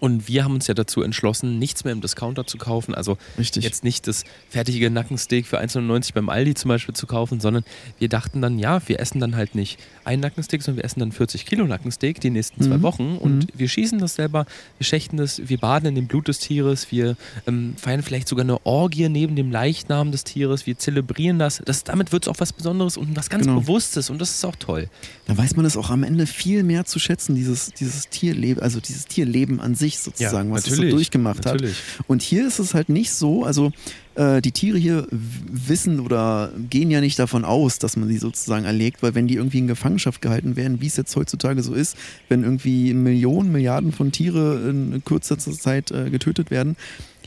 [0.00, 2.94] Und wir haben uns ja dazu entschlossen, nichts mehr im Discounter zu kaufen.
[2.94, 3.64] Also Richtig.
[3.64, 7.64] jetzt nicht das fertige Nackensteak für 1,99 beim Aldi zum Beispiel zu kaufen, sondern
[7.98, 11.12] wir dachten dann, ja, wir essen dann halt nicht ein Nackensteak, sondern wir essen dann
[11.12, 12.82] 40 Kilo Nackensteak die nächsten zwei Mhm.
[12.82, 13.46] Wochen und Mhm.
[13.58, 14.46] wir schießen das selber,
[14.78, 18.44] wir schächten das, wir baden in dem Blut des Tieres, wir ähm, feiern vielleicht sogar
[18.44, 21.62] eine Orgie neben dem Leichnam des Tieres, wir zelebrieren das.
[21.64, 23.60] das damit wird es auch was Besonderes und was ganz Genau.
[23.60, 24.88] Bewusstes und das ist auch toll.
[25.26, 28.80] Da weiß man es auch am Ende viel mehr zu schätzen, dieses, dieses Tierleben, also
[28.80, 31.54] dieses Tierleben an sich sozusagen, was es so durchgemacht hat.
[31.54, 31.76] natürlich.
[32.06, 33.72] Und hier ist es halt nicht so, also
[34.14, 38.64] äh, die Tiere hier wissen oder gehen ja nicht davon aus, dass man sie sozusagen
[38.64, 41.96] erlegt, weil wenn die irgendwie in Gefangenschaft gehalten werden, wie es jetzt heutzutage so ist,
[42.28, 46.76] wenn irgendwie Millionen, Milliarden von Tiere in kürzester Zeit äh, getötet werden,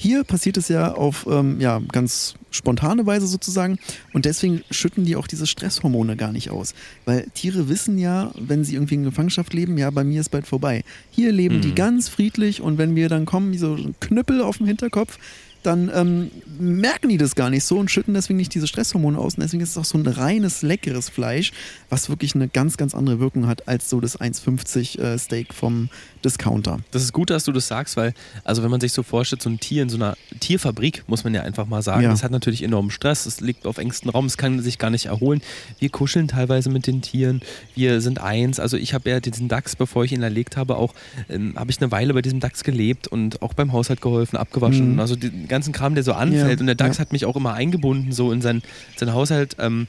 [0.02, 3.78] hier passiert es ja auf ähm, ja, ganz spontane Weise sozusagen
[4.14, 6.74] und deswegen schütten die auch diese Stresshormone gar nicht aus.
[7.06, 10.48] Weil Tiere wissen ja, wenn sie irgendwie in Gefangenschaft leben, ja, bei mir ist bald
[10.48, 10.84] vorbei.
[11.12, 11.76] Hier leben die Mhm.
[11.76, 15.20] ganz friedlich und wenn wir dann kommen, wie so ein Knüppel auf dem Hinterkopf,
[15.64, 19.36] dann ähm, merken die das gar nicht so und schütten deswegen nicht diese Stresshormone aus.
[19.36, 21.52] Und deswegen ist es auch so ein reines, leckeres Fleisch,
[21.90, 25.90] was wirklich eine ganz, ganz andere Wirkung hat als so das 1,50 äh, Steak vom
[26.24, 26.80] Discounter.
[26.92, 29.50] Das ist gut, dass du das sagst, weil, also wenn man sich so vorstellt, so
[29.50, 32.10] ein Tier in so einer Tierfabrik, muss man ja einfach mal sagen, Ja.
[32.10, 35.06] das hat natürlich enormen Stress, es liegt auf engstem Raum, es kann sich gar nicht
[35.08, 35.42] erholen.
[35.80, 37.42] Wir kuscheln teilweise mit den Tieren,
[37.76, 38.60] wir sind eins.
[38.60, 40.94] Also ich habe ja diesen Dachs, bevor ich ihn erlegt habe, auch,
[41.30, 44.94] ähm, habe ich eine Weile bei diesem Dachs gelebt und auch beim Haushalt geholfen, abgewaschen.
[44.94, 45.00] Mhm.
[45.00, 46.60] Also den ganzen Kram, der so anfällt.
[46.60, 47.02] Ja, Und der Dachs ja.
[47.02, 48.62] hat mich auch immer eingebunden, so in sein,
[48.98, 49.56] sein Haushalt.
[49.60, 49.88] Ähm,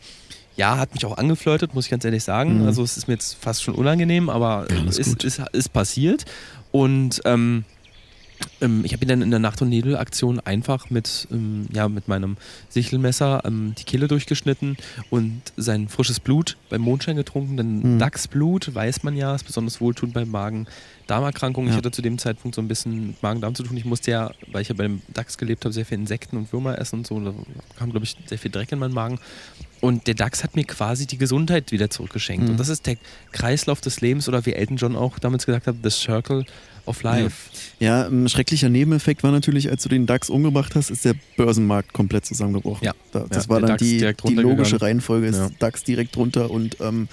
[0.56, 2.60] ja, hat mich auch angeflirtet, muss ich ganz ehrlich sagen.
[2.60, 2.66] Mhm.
[2.66, 5.24] Also es ist mir jetzt fast schon unangenehm, aber Ja, ist, gut.
[5.24, 6.24] ist, ist passiert.
[6.72, 7.64] Und ähm,
[8.60, 12.08] ähm, ich habe ihn dann in der Nacht- und Nebelaktion einfach mit, ähm, ja, mit
[12.08, 12.36] meinem
[12.70, 14.76] Sichelmesser ähm, die Kehle durchgeschnitten
[15.10, 17.56] und sein frisches Blut beim Mondschein getrunken.
[17.56, 17.98] Denn Mhm.
[17.98, 21.68] Dachsblut, weiß man ja, ist besonders wohltuend bei Magen-Darm-Erkrankungen.
[21.68, 21.78] Ich Ja.
[21.78, 23.76] hatte zu dem Zeitpunkt so ein bisschen mit Magen-Darm zu tun.
[23.76, 26.78] Ich musste ja, weil ich ja beim Dachs gelebt habe, sehr viel Insekten und Würmer
[26.78, 27.20] essen und so.
[27.20, 27.32] Da
[27.78, 29.18] kam, glaube ich, sehr viel Dreck in meinen Magen.
[29.82, 32.44] Und der Dachs hat mir quasi die Gesundheit wieder zurückgeschenkt.
[32.44, 32.50] Mhm.
[32.52, 32.96] Und das ist der
[33.32, 36.46] Kreislauf des Lebens oder wie Elton John auch damals gesagt hat, The Circle
[36.86, 37.50] of Life.
[37.80, 41.92] Ja, ein schrecklicher Nebeneffekt war natürlich, als du den DAX umgebracht hast, ist der Börsenmarkt
[41.92, 42.84] komplett zusammengebrochen.
[42.84, 42.92] Ja.
[43.12, 44.80] Da, das Ja, war dann DAX die, die logische.
[44.80, 45.50] Reihenfolge, ist Ja.
[45.58, 47.08] DAX direkt runter und ähm,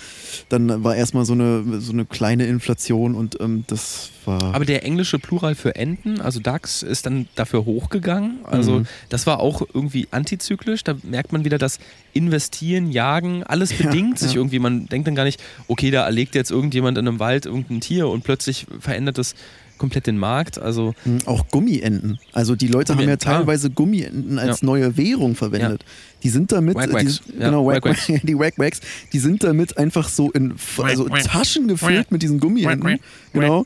[0.50, 4.56] dann war erstmal so eine, so eine kleine Inflation und ähm, das war.
[4.56, 8.38] Aber der englische Plural für Enten, also DAX, ist dann dafür hochgegangen.
[8.46, 8.86] Also Mhm.
[9.10, 10.86] das war auch irgendwie antizyklisch.
[10.86, 11.80] Da merkt man wieder, dass
[12.14, 14.38] Investieren, Jagen, alles Ja, bedingt sich ja.
[14.38, 14.60] irgendwie.
[14.60, 18.08] Man denkt dann gar nicht, okay, da erlegt jetzt irgendjemand in einem Wald irgendein Tier
[18.08, 19.36] und plötzlich verändert das
[19.78, 20.60] komplett den Markt.
[20.60, 22.20] Also Hm, Auch Gummienten.
[22.34, 23.38] Also die Leute haben ja Gummienten, klar.
[23.40, 24.66] teilweise Gummienten als Ja.
[24.66, 25.86] neue Währung verwendet.
[26.24, 27.22] Die sind damit, Wack die, Wacks.
[27.40, 28.22] Ja, genau, Wack, Wack Wacks.
[28.24, 28.82] die Wack Wacks,
[29.14, 33.00] die sind damit einfach so in also Taschen gefüllt mit diesen Gummienten.
[33.32, 33.66] Genau.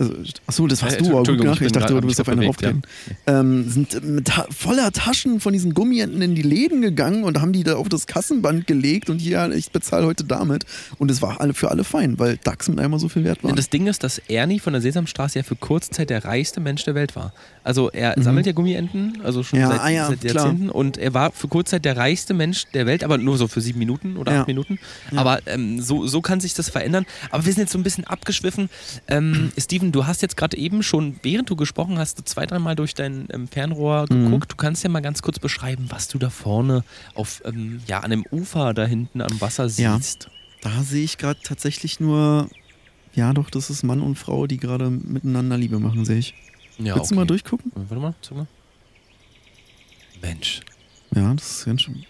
[0.00, 0.14] Also,
[0.46, 1.60] achso, das warst Äh, du, gut nach.
[1.60, 2.82] ich dachte, du bist auf mich eine bewegt, raufgehen.
[3.26, 7.62] Ähm, sind mit voller Taschen von diesen Gummienten in die Läden gegangen und haben die
[7.64, 10.64] da auf das Kassenband gelegt und hier, ich bezahle heute damit.
[10.98, 13.50] Und es war alle für alle fein, weil DAX mit einmal so viel wert war.
[13.50, 16.82] Und das Ding ist, dass Ernie von der Sesamstraße ja für Kurzzeit der reichste Mensch
[16.84, 17.32] der Welt war.
[17.62, 19.62] Also er sammelt ja Gummienten, also schon Mhm.
[19.64, 20.34] Ja, seit, ah ja, seit klar.
[20.46, 20.70] Jahrzehnten.
[20.70, 23.78] Und er war für Kurzzeit der reichste Mensch der Welt, aber nur so für sieben
[23.78, 24.40] Minuten oder Ja.
[24.40, 24.78] acht Minuten.
[25.14, 27.04] Aber ähm, so, so kann sich das verändern.
[27.30, 28.70] Aber wir sind jetzt so ein bisschen abgeschwiffen.
[29.08, 32.94] Ähm, Steven, du hast jetzt gerade eben schon, während du gesprochen hast, zwei, dreimal durch
[32.94, 34.24] dein ähm, Fernrohr Mhm.
[34.26, 34.52] geguckt.
[34.52, 38.10] Du kannst ja mal ganz kurz beschreiben, was du da vorne auf, ähm, ja, an
[38.10, 39.96] dem Ufer da hinten am Wasser Ja.
[39.96, 40.28] siehst.
[40.62, 42.48] Da sehe ich gerade tatsächlich nur,
[43.14, 46.34] ja doch, das ist Mann und Frau, die gerade miteinander Liebe machen, sehe ich.
[46.78, 47.72] Ja, Willst du mal durchgucken?
[47.74, 48.46] Warte mal, sag mal.
[50.22, 50.60] Mensch,
[51.14, 52.04] Ja, das ist ganz schön.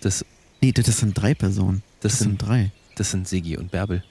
[0.00, 0.24] das,
[0.62, 1.82] Nee, das sind drei Personen.
[2.00, 2.72] Das Das, sind- sind drei.
[2.96, 4.02] das sind Siggi und Bärbel.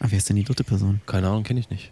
[0.00, 1.00] Ah, wer ist denn die dritte Person?
[1.06, 1.90] Keine Ahnung, kenne ich nicht.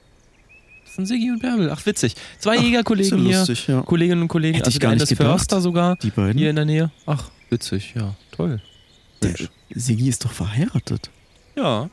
[0.93, 1.71] Das sind Siggi und Bärbel.
[1.71, 2.15] Ach, witzig.
[2.39, 3.39] Zwei Ach, Jägerkollegen ist ja hier.
[3.39, 3.81] lustig, ja.
[3.81, 4.57] Kolleginnen und Kollegen.
[4.57, 5.27] Hätte also ich gar nicht ist gedacht.
[5.39, 5.97] Förster sogar.
[5.97, 6.37] Die beiden?
[6.39, 6.91] Hier in der Nähe.
[7.07, 8.15] Ach, witzig, ja.
[8.31, 8.61] Toll.
[9.23, 9.35] Der,
[9.71, 11.09] Sigi ist doch verheiratet.
[11.57, 11.89] Ja.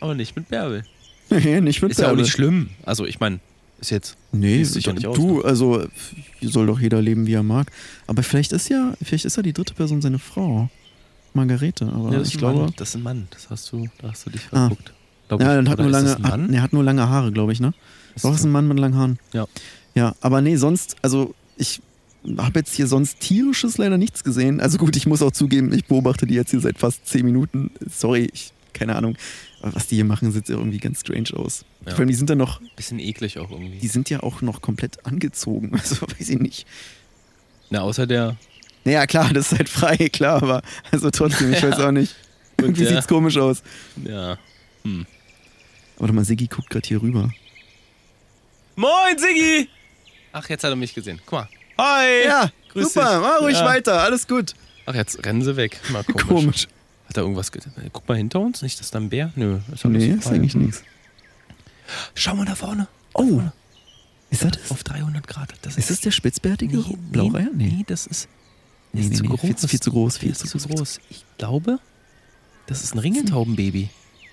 [0.00, 0.84] Aber nicht mit Bärbel.
[1.30, 2.24] Nee, nicht mit Ist ja auch Bärbel.
[2.24, 2.70] nicht schlimm.
[2.84, 3.40] Also, ich meine,
[3.80, 4.16] ist jetzt.
[4.32, 5.86] Nee, Liest sich ja nicht aus, du, also
[6.40, 7.70] hier soll doch jeder leben, wie er mag.
[8.06, 10.68] Aber vielleicht ist ja, vielleicht ist ja die dritte Person seine Frau.
[11.32, 12.62] Margarete, aber Ja, ich ist glaube.
[12.62, 12.72] Mann.
[12.76, 13.28] Das ist ein Mann.
[13.30, 14.66] Das hast du, da hast du dich Ah.
[14.68, 14.92] verguckt.
[15.28, 17.60] Glaub Ja, dann hat nur ist lange, hat, nee, hat nur lange Haare, glaube ich,
[17.60, 17.72] ne?
[18.22, 19.18] Doch, ist ein Mann mit langen Haaren.
[19.32, 19.46] Ja.
[19.94, 21.80] Ja, aber nee, sonst, also ich
[22.38, 24.60] habe jetzt hier sonst tierisches leider nichts gesehen.
[24.60, 27.70] Also gut, ich muss auch zugeben, ich beobachte die jetzt hier seit fast zehn Minuten.
[27.88, 29.16] Sorry, ich, keine Ahnung.
[29.62, 31.64] Aber was die hier machen, sieht irgendwie ganz strange aus.
[31.84, 31.90] Ja.
[31.92, 33.78] Vor allem, die sind dann noch, Bisschen eklig auch irgendwie.
[33.78, 35.72] die sind ja auch noch komplett angezogen.
[35.78, 36.66] Also weiß ich nicht.
[37.70, 38.36] Na, außer der.
[38.84, 42.14] Naja, klar, das ist halt frei, klar, aber also trotzdem, ich weiß auch nicht.
[42.58, 43.62] Irgendwie der- sieht's komisch aus.
[44.04, 44.38] Ja.
[44.84, 45.06] Hm.
[45.98, 47.30] Warte mal, Siggi guckt gerade hier rüber.
[48.80, 49.68] Moin, Siggi!
[50.32, 51.20] Ach, jetzt hat er mich gesehen.
[51.26, 51.48] Guck mal.
[51.76, 52.24] Hi!
[52.24, 53.20] Ja, Grüß super, dich.
[53.20, 53.66] mach ruhig Ja.
[53.66, 54.54] weiter, alles gut.
[54.86, 55.78] Ach, jetzt rennen sie weg.
[55.90, 56.26] Mal komisch.
[56.26, 56.68] Komisch.
[57.06, 57.52] Hat da irgendwas.
[57.52, 57.60] ge-
[57.92, 58.62] Guck mal hinter uns.
[58.62, 59.32] Nicht, dass da ein Bär?
[59.36, 59.58] Nö.
[59.70, 60.82] Ist alles Nee, ist eigentlich nichts.
[62.14, 62.86] Schau mal da vorne.
[63.12, 63.42] Oh,
[64.30, 64.70] ist das das?
[64.70, 65.52] Auf 300 Grad.
[65.60, 67.50] Das Ist das der spitzbärtige nee, Blaureiher?
[67.52, 68.28] Nee, nee, das ist.
[68.94, 69.40] Nee, ist nee, zu nee, groß.
[69.42, 70.76] viel zu- viel zu groß, viel Viel zu zu groß.
[70.78, 71.00] groß.
[71.10, 71.80] Ich glaube,
[72.66, 73.90] das ist ein Ringeltaubenbaby.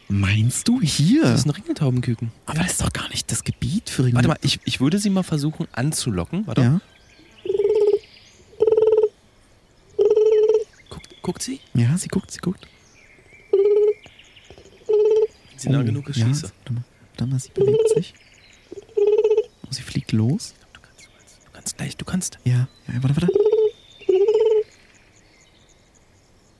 [0.10, 1.24] Meinst du hier?
[1.24, 2.32] Das ist ein Ringeltaubenküken.
[2.46, 5.10] Aber das ist doch gar nicht das Gebiet für Warte mal, ich, ich würde sie
[5.10, 6.48] mal versuchen anzulocken.
[6.48, 6.62] Warte.
[6.62, 6.82] Ja,
[10.90, 11.60] Guckt, guckt sie?
[11.74, 12.66] ja, sie guckt, sie guckt.
[15.50, 16.44] Wenn sie nah Oh, genug ist, ja, schieße.
[16.60, 18.14] Warte mal, warte mal, sie bewegt sich.
[19.66, 20.54] Oh, sie fliegt los.
[20.74, 22.40] Du kannst, du kannst, du kannst gleich, du kannst.
[22.46, 23.28] Ja, ja, warte, warte.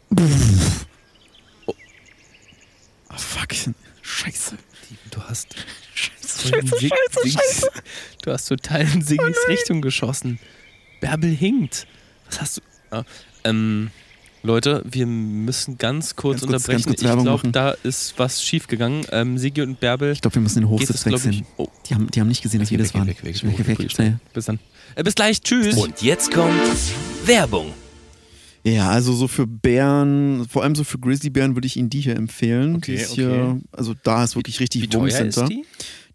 [0.10, 1.74] Oh.
[3.10, 3.48] oh fuck.
[4.02, 4.58] Scheiße.
[5.12, 5.56] Du hast
[6.50, 7.68] Scheiße, scheiße, scheiße.
[8.24, 10.40] Du hast total in Siggis Richtung geschossen.
[11.02, 11.88] Bärbel hinkt.
[12.30, 12.62] Was hast du?
[12.92, 13.04] Ah,
[13.44, 13.92] ähm,
[14.44, 16.84] Leute, wir müssen ganz kurz Ganz kurz- unterbrechen.
[16.86, 19.06] ganz kurz ich glaube, da ist was schiefgegangen.
[19.12, 20.12] Ähm, Sigi und Bärbel.
[20.12, 21.46] Ich glaube, wir müssen den Hochsitz wechseln.
[21.58, 23.08] Oh, Die haben, die haben nicht gesehen, dass wir das waren.
[23.08, 24.20] weg, weg, weg, Weg, weg, weg, schnell.
[24.34, 24.60] Bis dann.
[24.96, 25.42] Äh, bis gleich.
[25.42, 25.76] Tschüss.
[25.76, 26.54] Und jetzt kommt
[27.26, 27.74] Werbung.
[28.74, 32.16] Ja, also so für Bären, vor allem so für Grizzlybären würde ich Ihnen die hier
[32.16, 32.76] empfehlen.
[32.76, 33.22] Okay, die ist okay.
[33.22, 35.64] Hier, also da ist wirklich richtig Wie teuer Wumms ist die?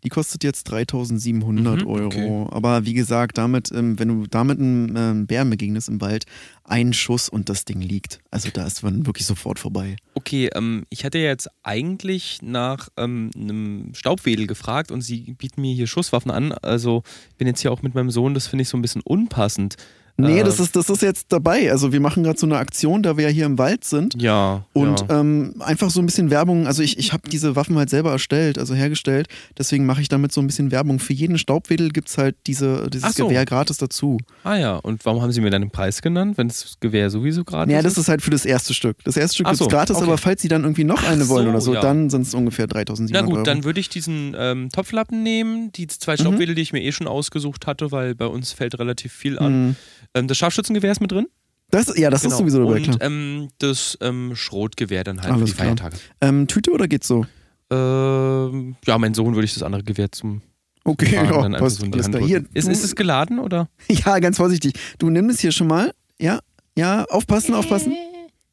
[0.04, 2.06] Die kostet jetzt 3700 Mhm, Euro.
[2.06, 2.46] okay.
[2.50, 6.24] Aber wie gesagt, damit, ähm, wenn du damit einem ähm, Bären begegnest im Wald,
[6.64, 8.18] ein Schuss und das Ding liegt.
[8.32, 9.94] Also da ist man wirklich sofort vorbei.
[10.14, 15.72] Okay, ähm, ich hatte jetzt eigentlich nach ähm, einem Staubwedel gefragt und sie bieten mir
[15.72, 16.50] hier Schusswaffen an.
[16.50, 17.04] Also
[17.38, 19.76] bin jetzt hier auch mit meinem Sohn, das finde ich so ein bisschen unpassend.
[20.18, 21.70] Nee, Äh, das, ist, das ist jetzt dabei.
[21.72, 24.20] Also wir machen gerade so eine Aktion, da wir ja hier im Wald sind.
[24.20, 24.64] Ja.
[24.72, 25.20] Und ja.
[25.20, 26.66] ähm, einfach so ein bisschen Werbung.
[26.66, 29.28] Also ich, ich habe diese Waffen halt selber erstellt, also hergestellt.
[29.58, 30.98] Deswegen mache ich damit so ein bisschen Werbung.
[30.98, 33.26] Für jeden Staubwedel gibt es halt diese, dieses so.
[33.26, 34.18] Gewehr gratis dazu.
[34.44, 37.42] ah ja, und warum haben Sie mir dann den Preis genannt, wenn das Gewehr sowieso
[37.44, 38.98] gerade Ja, das ist halt für das erste Stück.
[39.04, 40.04] Das erste Stück Ach so, gratis, okay.
[40.04, 41.80] aber falls Sie dann irgendwie noch eine Ach wollen so, oder so, ja.
[41.80, 43.44] dann sind es ungefähr 3700 Na gut, Euro.
[43.44, 46.16] dann würde ich diesen ähm, Topflappen nehmen, die zwei Mhm.
[46.18, 49.66] Staubwedel, die ich mir eh schon ausgesucht hatte, weil bei uns fällt relativ viel an.
[49.68, 49.76] Mhm.
[50.14, 51.26] Ähm, das Scharfschützengewehr ist mit drin.
[51.70, 52.34] Das, ja, das Genau.
[52.34, 52.98] ist sowieso dabei, Und klar.
[53.00, 55.66] ähm, das ähm, Schrotgewehr dann halt Alles für die klar.
[55.68, 55.96] Feiertage.
[56.20, 57.24] Ähm, Tüte oder geht's so?
[57.70, 60.42] Ähm, ja, mein Sohn würde ich das andere Gewehr zum
[60.84, 61.24] Okay, ja,
[61.58, 61.76] passt.
[61.76, 62.22] so Hand klar.
[62.26, 62.44] Hier.
[62.54, 63.68] Ist, ist es geladen oder?
[63.88, 64.74] Ja, ganz vorsichtig.
[64.98, 65.94] Du nimm es hier schon mal.
[66.20, 66.40] Ja,
[66.76, 67.92] ja, aufpassen, aufpassen.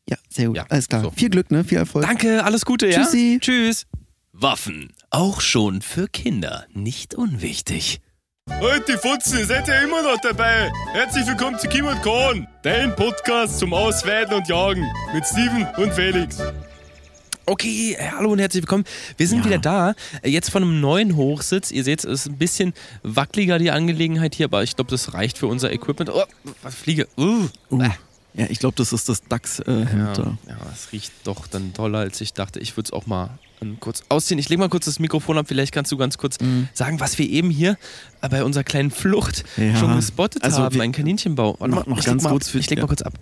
[0.09, 0.57] Ja, sehr gut.
[0.57, 1.03] Ja, Alles klar.
[1.03, 1.11] so.
[1.11, 1.63] Viel Glück, ne?
[1.63, 2.05] Viel Erfolg.
[2.05, 3.01] Danke, alles Gute, ja?
[3.03, 3.39] Tschüssi.
[3.41, 3.85] Tschüss.
[4.31, 7.99] Waffen, auch schon für Kinder, nicht unwichtig.
[8.49, 10.69] Halt die Futzen, seid ihr immer noch dabei?
[10.91, 15.93] Herzlich willkommen zu Kim und Korn, dein Podcast zum Ausweiten und Jagen mit Steven und
[15.93, 16.39] Felix.
[17.45, 18.83] Okay, äh, hallo und herzlich willkommen.
[19.17, 19.45] Wir sind Ja.
[19.45, 19.95] wieder da.
[20.21, 21.71] Äh, Jetzt von einem neuen Hochsitz.
[21.71, 25.37] Ihr seht, es ist ein bisschen wackeliger die Angelegenheit hier, aber ich glaube, das reicht
[25.37, 26.09] für unser Equipment.
[26.09, 26.23] Oh,
[26.61, 27.07] was fliege?
[27.17, 27.47] Uh.
[27.71, 27.89] Uh, Äh.
[28.33, 30.37] ja, ich glaube, das ist das DAX-Hemd Ja, da.
[30.47, 32.59] ja, es riecht doch dann toller, als ich dachte.
[32.59, 33.29] Ich würde es auch mal
[33.79, 34.39] kurz ausziehen.
[34.39, 35.45] Ich lege mal kurz das Mikrofon ab.
[35.47, 36.37] Vielleicht kannst du ganz kurz
[36.73, 37.77] sagen, was wir eben hier
[38.21, 39.75] bei unserer kleinen Flucht Ja.
[39.75, 40.79] schon gespottet Also haben.
[40.81, 41.55] Ein Kaninchenbau.
[41.59, 43.13] Warte Noch- mal, noch ich ganz leg mal, kurz für- Ich leg mal kurz ab.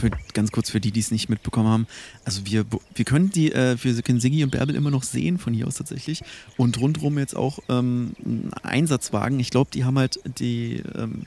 [0.00, 1.86] Für, ganz kurz für die, die es nicht mitbekommen haben.
[2.24, 5.52] Also wir, wir können die, äh, wir können Siggi und Bärbel immer noch sehen von
[5.52, 6.22] hier aus tatsächlich.
[6.56, 9.38] Und rundherum jetzt auch ähm, einen Einsatzwagen.
[9.40, 11.26] Ich glaube, die haben halt die, ähm,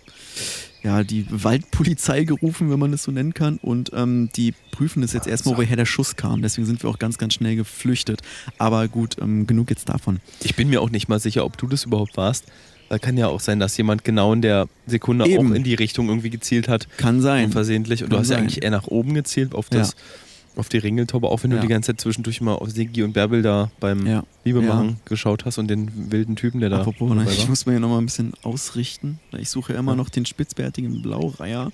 [0.83, 3.57] ja, die Waldpolizei gerufen, wenn man das so nennen kann.
[3.57, 6.41] Und ähm, die prüfen das jetzt erstmal, woher der Schuss kam.
[6.41, 8.21] Deswegen sind wir auch ganz, ganz schnell geflüchtet.
[8.57, 10.19] Aber gut, ähm, genug jetzt davon.
[10.43, 12.45] Ich bin mir auch nicht mal sicher, ob du das überhaupt warst.
[12.89, 15.51] Da kann ja auch sein, dass jemand genau in der Sekunde Eben.
[15.51, 16.87] auch in die Richtung irgendwie gezielt hat.
[16.97, 17.45] Kann sein.
[17.45, 18.03] Unversehentlich.
[18.03, 18.43] Und du Kann hast ja sein.
[18.43, 19.95] eigentlich eher nach oben gezielt, auf das,
[20.57, 21.61] auf die Ringeltaube, auch wenn du Ja.
[21.61, 24.23] die ganze Zeit zwischendurch mal auf Sigi und Bärbel da beim Ja.
[24.43, 24.73] Liebe Ja.
[24.75, 27.79] machen geschaut hast und den wilden Typen, der da Apropos, ne, ich muss mir hier
[27.79, 29.19] nochmal ein bisschen ausrichten.
[29.37, 29.97] Ich suche ja immer Ja.
[29.97, 31.71] noch den spitzbärtigen Blaureiher.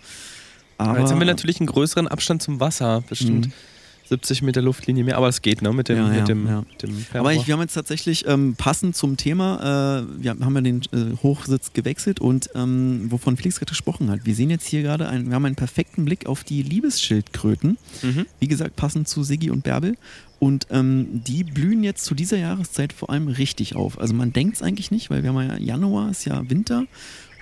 [0.77, 3.53] Aber Jetzt haben wir natürlich einen größeren Abstand zum Wasser, bestimmt Mhm.
[4.13, 5.73] 70 Meter Luftlinie mehr, aber es geht, ne?
[5.73, 6.63] Mit dem, Ja, ja, mit dem, ja.
[6.81, 10.61] dem Aber ich, wir haben jetzt tatsächlich ähm, passend zum Thema, äh, wir haben ja
[10.61, 14.25] den äh, Hochsitz gewechselt und ähm, wovon Felix gerade gesprochen hat.
[14.25, 17.77] Wir sehen jetzt hier gerade, einen, wir haben einen perfekten Blick auf die Liebesschildkröten.
[18.01, 18.25] Mhm.
[18.39, 19.95] Wie gesagt, passend zu Siggi und Bärbel.
[20.39, 23.99] Und ähm, die blühen jetzt zu dieser Jahreszeit vor allem richtig auf.
[23.99, 26.85] Also man denkt es eigentlich nicht, weil wir haben ja Januar, ist ja Winter.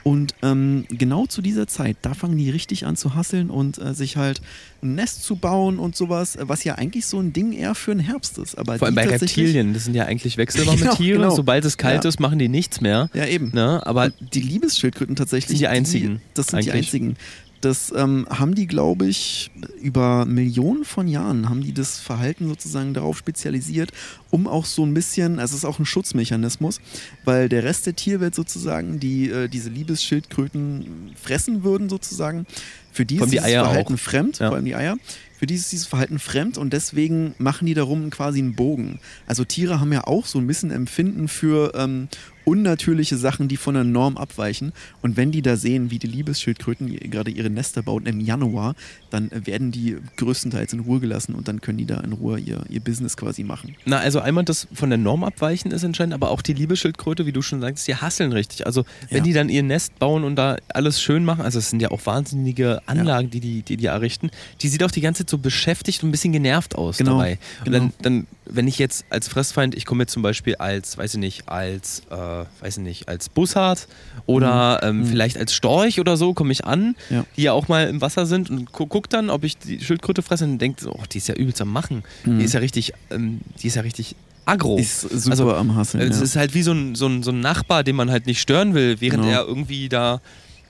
[0.04, 3.94] Und ähm, genau zu dieser Zeit, da fangen die richtig an zu hasseln und äh,
[3.94, 4.42] sich halt
[4.82, 7.92] ein Nest zu bauen und sowas, äh, was ja eigentlich so ein Ding eher für
[7.94, 8.58] den Herbst ist.
[8.58, 11.18] Aber Vor allem die bei Reptilien, das sind ja eigentlich wechselwarme Genau, Tiere.
[11.20, 11.36] genau.
[11.36, 12.08] Sobald es kalt Ja.
[12.10, 13.10] ist, machen die nichts mehr.
[13.14, 13.52] Ja, eben.
[13.54, 13.86] Ne?
[13.86, 15.50] Aber die Liebesschildkröten tatsächlich.
[15.50, 16.86] Sind die einzigen, Die, das sind die eigentlich.
[16.88, 17.16] einzigen.
[17.62, 22.94] Das ähm, haben die, glaube ich, über Millionen von Jahren haben die das Verhalten sozusagen
[22.96, 23.92] darauf spezialisiert,
[24.32, 26.82] um auch so ein bisschen, also es ist auch ein Schutzmechanismus,
[27.24, 32.46] weil der Rest der Tierwelt sozusagen, die äh, diese Liebesschildkröten fressen würden sozusagen,
[32.92, 34.00] für die ist die dieses Eier Verhalten auch.
[34.00, 34.48] fremd, Ja.
[34.48, 34.98] vor allem die Eier.
[35.38, 39.00] Für die ist dieses Verhalten fremd und deswegen machen die darum quasi einen Bogen.
[39.26, 42.10] Also Tiere haben ja auch so ein bisschen Empfinden für ähm,
[42.46, 44.74] unnatürliche Sachen, die von der Norm abweichen.
[45.02, 48.76] Und wenn die da sehen, wie die Liebesschildkröten gerade ihre Nester bauten im Januar,
[49.12, 52.64] dann werden die größtenteils in Ruhe gelassen und dann können die da in Ruhe ihr,
[52.70, 53.76] ihr Business quasi machen.
[53.86, 57.32] Na, also einmal das von der Norm abweichen ist entscheidend, aber auch die Liebesschildkröte, wie
[57.32, 58.66] du schon sagst, die hasseln richtig.
[58.66, 59.24] Also wenn Ja.
[59.24, 62.04] die dann ihr Nest bauen und da alles schön machen, also es sind ja auch
[62.06, 66.02] wahnsinnige Anlagen, die, die die die errichten, die sieht auch die ganze Zeit so beschäftigt
[66.04, 67.38] und ein bisschen genervt aus Genau, dabei.
[67.60, 67.78] Und genau.
[67.80, 71.20] dann, dann, wenn ich jetzt als Fressfeind, ich komme jetzt zum Beispiel als, weiß ich
[71.20, 73.88] nicht, als, äh, weiß ich nicht, als Bussard
[74.26, 77.16] oder ähm, vielleicht als Storch oder so komme ich an, Mhm.
[77.16, 77.26] Ja.
[77.38, 80.22] die ja auch mal im Wasser sind und gu guck dann, ob ich die Schildkröte
[80.22, 82.04] fresse und denke, oh, die ist ja übelst am Machen.
[82.26, 82.40] Mhm.
[82.40, 84.78] Die ist ja richtig, ähm, die ist ja richtig aggro.
[84.78, 86.04] Ist super Also, am Hasseln.
[86.10, 86.24] Es ja.
[86.24, 88.74] ist halt wie so ein, so, ein, so ein Nachbar, den man halt nicht stören
[88.74, 89.34] will, während Genau.
[89.36, 90.22] er irgendwie da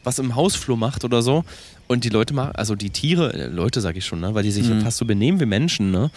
[0.03, 1.43] was im Hausflur macht oder so.
[1.87, 4.33] Und die Leute machen, also die Tiere, äh, Leute sage ich schon, ne?
[4.33, 4.81] weil die sich ja Mhm.
[4.81, 5.91] fast so benehmen wie Menschen.
[5.91, 6.09] Ne?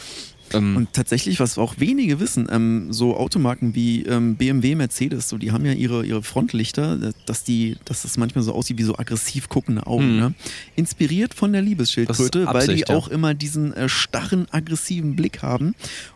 [0.53, 5.39] Ähm, Und tatsächlich, was auch wenige wissen, ähm, so Automarken wie ähm, BMW, Mercedes, so,
[5.39, 8.83] die haben ja ihre, ihre Frontlichter, äh, dass, die, dass das manchmal so aussieht wie
[8.85, 10.13] so aggressiv guckende Augen.
[10.15, 10.21] Mhm.
[10.21, 10.35] Ne?
[10.77, 12.95] Inspiriert von der Liebesschildkröte, ist weil die Absicht, ja.
[12.97, 15.75] auch immer diesen äh, starren, aggressiven Blick haben,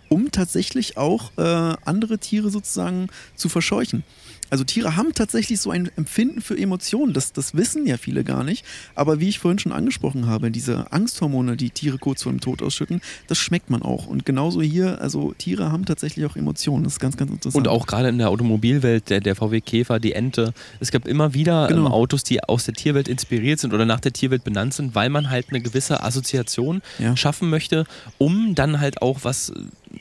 [0.09, 1.42] um tatsächlich auch äh,
[1.85, 4.04] andere Tiere sozusagen zu verscheuchen.
[4.50, 7.12] Also Tiere haben tatsächlich so ein Empfinden für Emotionen.
[7.12, 8.64] Das, das wissen ja viele gar nicht.
[8.94, 12.62] Aber wie ich vorhin schon angesprochen habe, diese Angsthormone, die Tiere kurz vor dem Tod
[12.62, 14.06] ausschütten, das schmeckt man auch.
[14.06, 16.84] Und genauso hier, also Tiere haben tatsächlich auch Emotionen.
[16.84, 17.66] Das ist ganz, ganz interessant.
[17.66, 20.52] Und auch gerade in der Automobilwelt, der, der VW Käfer, die Ente.
[20.80, 21.87] Es gab immer wieder Genau.
[21.87, 25.11] ähm, Autos, die aus der Tierwelt inspiriert sind oder nach der Tierwelt benannt sind, weil
[25.11, 27.16] man halt eine gewisse Assoziation Ja.
[27.16, 27.84] schaffen möchte,
[28.18, 29.52] um dann halt auch was,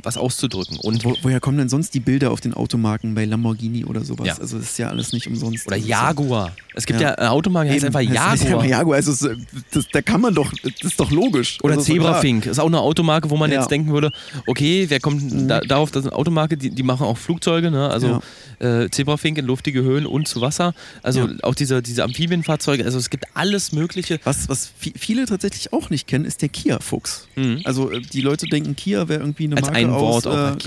[0.03, 0.77] was auszudrücken.
[0.77, 4.27] Und Wo, woher kommen denn sonst die Bilder auf den Automarken bei Lamborghini oder sowas?
[4.27, 4.37] Ja.
[4.37, 5.67] Also das ist ja alles nicht umsonst.
[5.67, 6.51] oder ja- Jaguar.
[6.75, 7.15] Es gibt ja, Ja.
[7.15, 8.31] eine Automarke, die heißt einfach Jaguar.
[8.31, 8.95] einfach Jaguar.
[8.97, 9.29] Also
[9.71, 11.57] das, da kann man doch, das ist doch logisch.
[11.63, 11.85] Oder Also.
[11.85, 12.45] Zebrafink.
[12.45, 13.59] Ist auch eine Automarke, wo man Ja.
[13.61, 14.11] jetzt denken würde,
[14.45, 17.89] okay, wer kommt da, darauf, das ist eine Automarke, die, die machen auch Flugzeuge, ne?
[17.89, 18.21] Also
[18.59, 20.73] äh, Zebrafink in luftige Höhen und zu Wasser.
[21.03, 21.33] Also Ja.
[21.43, 22.83] auch diese, diese Amphibienfahrzeuge.
[22.85, 24.19] Also es gibt alles Mögliche.
[24.23, 27.27] Was, was vi- viele tatsächlich auch nicht kennen, ist der Kia-Fuchs.
[27.35, 27.61] Mhm.
[27.65, 30.25] Also äh, die Leute denken, Kia wäre irgendwie eine Als Marke ein aus...
[30.25, 30.57] Wort auch, äh,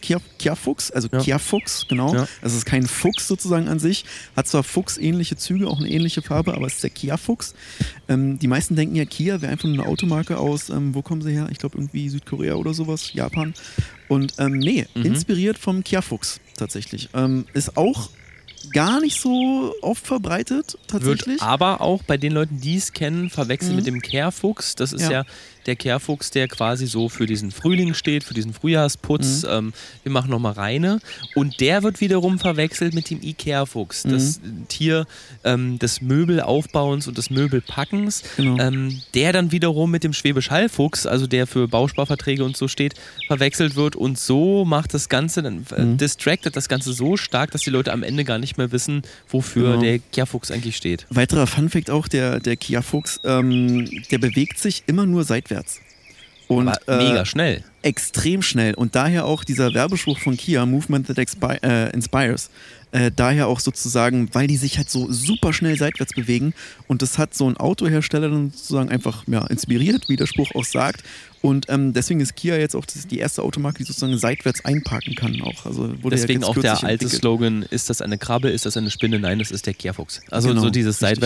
[0.00, 1.18] Kia, Kia-Fuchs, also Ja.
[1.20, 2.14] Kia-Fuchs, genau.
[2.14, 2.20] Ja.
[2.42, 4.04] Also es ist kein Fuchs sozusagen an sich.
[4.36, 7.54] Hat zwar Fuchs-ähnliche Züge, auch eine ähnliche Farbe, aber es ist der Kia-Fuchs.
[8.08, 11.22] Ähm, die meisten denken ja, Kia wäre einfach nur eine Automarke aus, ähm, wo kommen
[11.22, 11.48] sie her?
[11.50, 13.54] Ich glaube irgendwie Südkorea oder sowas, Japan.
[14.08, 15.04] Und ähm, nee, Mhm.
[15.04, 17.08] inspiriert vom Kia-Fuchs tatsächlich.
[17.14, 18.10] Ähm, ist auch
[18.74, 21.40] gar nicht so oft verbreitet tatsächlich.
[21.40, 23.76] Wird aber auch bei den Leuten, die es kennen, verwechselt Mhm.
[23.76, 24.74] mit dem Kehrfuchs.
[24.74, 25.10] Das ist ja.
[25.10, 25.24] Ja.
[25.70, 29.44] Der Kehrfuchs, der quasi so für diesen Frühling steht, für diesen Frühjahrsputz.
[29.44, 29.48] Mhm.
[29.50, 30.98] Ähm, wir machen nochmal reine.
[31.36, 34.10] Und der wird wiederum verwechselt mit dem Ikea-Fuchs, Mhm.
[34.10, 35.06] das Tier
[35.44, 38.22] ähm, des Möbelaufbauens und des Möbelpackens.
[38.36, 38.58] Genau.
[38.58, 42.94] Ähm, der dann wiederum mit dem Schwäbisch Hallfuchs, also der für Bausparverträge und so steht,
[43.28, 43.94] verwechselt wird.
[43.94, 45.96] Und so macht das Ganze, dann äh, Mhm.
[45.98, 49.70] distracted das Ganze so stark, dass die Leute am Ende gar nicht mehr wissen, wofür
[49.70, 49.82] Genau.
[49.82, 51.06] der Kehrfuchs eigentlich steht.
[51.10, 55.59] Weiterer Funfact auch, der, der Kia Fuchs, ähm, der bewegt sich immer nur seitwärts.
[56.48, 57.62] Und Aber mega schnell.
[57.82, 58.74] extrem schnell.
[58.74, 62.50] Und daher auch dieser Werbespruch von Kia, Movement that expi äh, inspires.
[62.92, 66.52] Äh, daher auch sozusagen, weil die sich halt so super schnell seitwärts bewegen.
[66.88, 70.64] Und das hat so ein Autohersteller dann sozusagen einfach ja, inspiriert, wie der Spruch auch
[70.64, 71.04] sagt.
[71.40, 75.40] Und ähm, deswegen ist Kia jetzt auch die erste Automarke, die sozusagen seitwärts einparken kann
[75.42, 75.66] auch.
[75.66, 77.12] Also ja Deswegen jetzt auch der alte entwickelt.
[77.12, 79.20] Slogan, ist das eine Krabbe, ist das eine Spinne?
[79.20, 80.20] Nein, das ist der Kehrfuchs.
[80.28, 81.20] Also Genau, so dieses richtig,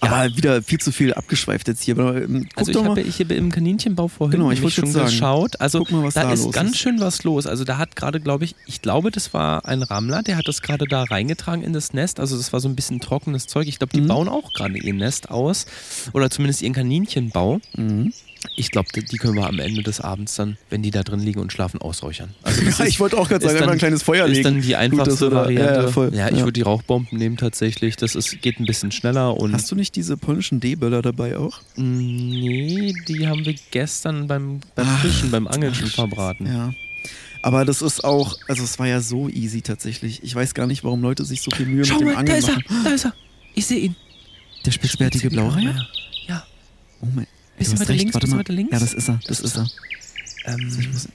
[0.00, 0.30] Seitwärtsgehen.
[0.30, 1.98] Aber wieder viel zu viel abgeschweift jetzt hier.
[1.98, 5.06] Aber, ähm, guck Also ich habe habe im Kaninchenbau vorhin Genau, ich nämlich schon sagen,
[5.06, 5.60] geschaut.
[5.60, 6.78] Also guck mal, was da, da ist ganz ist.
[6.78, 7.46] schön was los.
[7.46, 10.62] Also da hat gerade, glaube ich, ich glaube, das war ein Rammler, der hat das
[10.62, 12.20] gerade da reingetragen in das Nest.
[12.20, 13.66] Also das war so ein bisschen trockenes Zeug.
[13.68, 14.08] Ich glaube, die Mhm.
[14.08, 15.66] bauen auch gerade ihr Nest aus.
[16.12, 17.60] Oder zumindest ihren Kaninchenbau.
[17.76, 18.12] Mhm.
[18.56, 21.40] Ich glaube, die können wir am Ende des Abends dann, wenn die da drin liegen
[21.40, 22.34] und schlafen, ausräuchern.
[22.42, 24.44] Also Ja, ist- ich wollte auch gerade ist sagen, dann- ein kleines Feuer ist legen.
[24.44, 25.74] dann die einfachste da- Variante.
[25.74, 26.08] Ja, ja, voll.
[26.12, 26.30] ich Ja.
[26.38, 27.96] würde die Rauchbomben nehmen tatsächlich.
[27.96, 31.60] Das ist, geht ein bisschen schneller und Hast du nicht diese polnischen D-Böller dabei auch?
[31.76, 36.46] nee, die haben wir gestern beim, beim Ach, Fischen, beim Angeln schon verbraten.
[36.46, 36.72] Ja.
[37.42, 40.22] Aber das ist auch, also es war ja so easy tatsächlich.
[40.22, 42.18] Ich weiß gar nicht, warum Leute sich so viel Mühe Schau mit dem mal, da
[42.20, 42.84] Angeln ist er, machen.
[42.84, 43.14] da ist er.
[43.54, 43.96] Ich sehe ihn.
[44.66, 45.86] Der spitzbärtige Blaureiher?
[46.26, 46.44] Ja.
[47.00, 47.26] Oh mein.
[47.58, 48.40] Bisschen weiter recht, links, warte bisschen mal.
[48.40, 48.72] weiter links.
[48.72, 49.68] Ja, das ist er, das ist er.
[50.46, 51.08] Ähm, Ich, muss,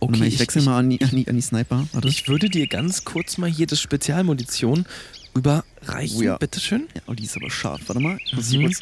[0.00, 1.86] okay, okay, ich wechsle ich, mal an die, an, die, an die Sniper.
[1.92, 2.08] Warte.
[2.08, 4.86] Ich würde dir ganz kurz mal hier das Spezialmunition
[5.34, 6.18] überreichen.
[6.18, 6.36] Oh ja.
[6.38, 6.86] Bitteschön.
[6.94, 7.80] ja, oh, die ist aber scharf.
[7.86, 8.18] Warte mal.
[8.32, 8.72] Mhm.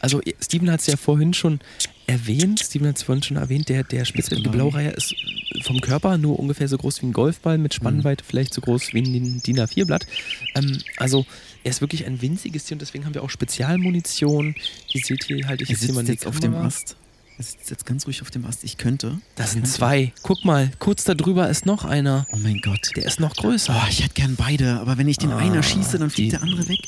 [0.00, 1.60] Also Steven hat es ja vorhin schon
[2.06, 4.64] erwähnt, Steven hat es vorhin schon erwähnt, der, der spitzbärtige Genau.
[4.70, 5.14] Blaureiher ist
[5.62, 9.00] vom Körper nur ungefähr so groß wie ein Golfball, mit Spannweite vielleicht so groß wie
[9.02, 10.06] ein DIN A4-Blatt.
[10.54, 11.24] Ähm, also
[11.62, 14.54] er ist wirklich ein winziges Tier und deswegen haben wir auch Spezialmunition.
[14.92, 16.54] Die seht ihr, halte ich jetzt hier mal jetzt auf dem.
[16.54, 16.96] Ast.
[17.36, 18.62] Er sitzt jetzt ganz ruhig auf dem Ast.
[18.62, 19.18] Ich könnte.
[19.34, 19.76] Das sind könnte.
[19.76, 20.12] zwei.
[20.22, 22.26] Guck mal, kurz darüber ist noch einer.
[22.32, 22.90] Oh mein Gott.
[22.96, 23.74] Der ist noch größer.
[23.82, 26.42] Oh, ich hätte gern beide, aber wenn ich den Ah, einer schieße, dann fliegt der
[26.42, 26.78] andere weg.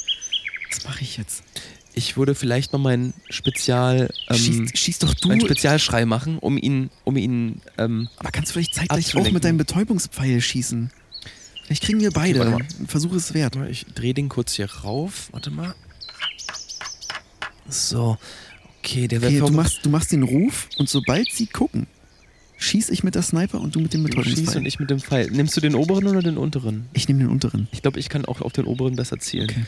[0.71, 1.43] Was mache ich jetzt?
[1.99, 5.31] Ich würde vielleicht noch meinen Spezial, ähm, schieß, schieß doch du.
[5.31, 9.45] einen Spezialschrei machen, um ihn, um ihn, ähm, Aber kannst du vielleicht zeitgleich auch mit
[9.45, 10.91] deinem Betäubungspfeil schießen?
[11.65, 12.41] Vielleicht kriegen wir beide.
[12.41, 13.57] warte Ein Versuch ist wert.
[13.71, 15.31] Ich drehe den kurz hier rauf.
[15.33, 15.75] Warte mal.
[17.69, 18.19] So.
[18.81, 21.87] Okay, der Okay, wird du, machst, du machst den Ruf und sobald sie gucken,
[22.59, 24.59] schieß ich mit der Sniper und du mit dem Betäubungspfeil.
[24.59, 25.31] und ich mit dem Pfeil.
[25.31, 26.87] Nimmst du den oberen oder den unteren?
[26.93, 27.69] Ich nehme den unteren.
[27.73, 29.49] Ich glaube, ich kann auch auf den oberen besser zielen.
[29.51, 29.65] Okay.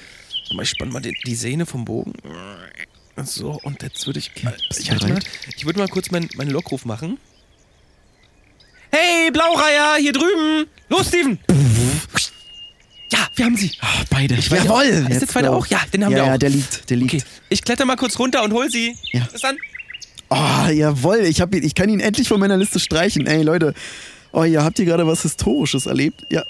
[0.60, 2.12] Ich spann mal den, die Sehne vom Bogen.
[3.24, 4.32] So, und jetzt würde ich.
[4.32, 5.18] Bist ich, du halte mal,
[5.56, 7.18] ich würde mal kurz meinen meinen Lockruf machen.
[8.90, 10.66] Hey, Blaureiher, hier drüben!
[10.88, 11.38] Los, Steven!
[13.10, 13.72] Ja, wir haben sie.
[13.80, 14.34] Ah, beide.
[14.34, 14.84] Ich weiß Jawohl!
[14.84, 15.54] Ist der Jetzt zweite go.
[15.54, 15.66] auch?
[15.66, 16.28] Ja, den haben ja, wir auch.
[16.28, 16.88] Ja, der liegt.
[16.88, 17.14] Der liegt.
[17.14, 18.96] Okay, ich kletter mal kurz runter und hol sie.
[19.12, 19.26] Ja.
[19.30, 19.56] Bis dann.
[20.30, 21.20] Oh, jawohl.
[21.24, 23.26] Ich, hab, ich kann ihn endlich von meiner Liste streichen.
[23.26, 23.74] Ey, Leute.
[24.32, 26.26] Oh, ja, habt ihr gerade was Historisches erlebt?
[26.30, 26.44] Ja.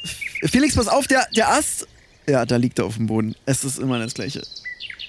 [0.44, 1.86] Felix, pass auf, der, der Ast.
[2.28, 3.34] Ja, da liegt er auf dem Boden.
[3.46, 4.42] Es ist immer das Gleiche.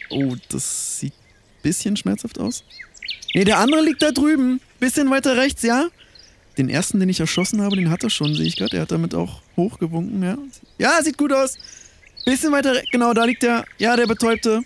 [0.09, 2.63] Oh, das sieht ein bisschen schmerzhaft aus.
[3.35, 4.61] Nee, der andere liegt da drüben.
[4.79, 5.87] Bisschen weiter rechts, ja?
[6.57, 8.71] den ersten, den ich erschossen habe, den hat er schon, sehe ich gerade.
[8.71, 10.37] Der hat damit auch hochgewunken, ja.
[10.77, 11.57] Ja, sieht gut aus.
[12.25, 14.61] Bisschen weiter, re- genau, da liegt der, ja, der Betäubte.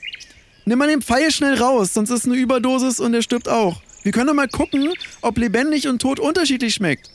[0.66, 3.80] Nimm mal den Pfeil schnell raus, sonst ist eine Überdosis und der stirbt auch.
[4.02, 7.12] Wir können doch mal gucken, ob lebendig und tot unterschiedlich schmeckt.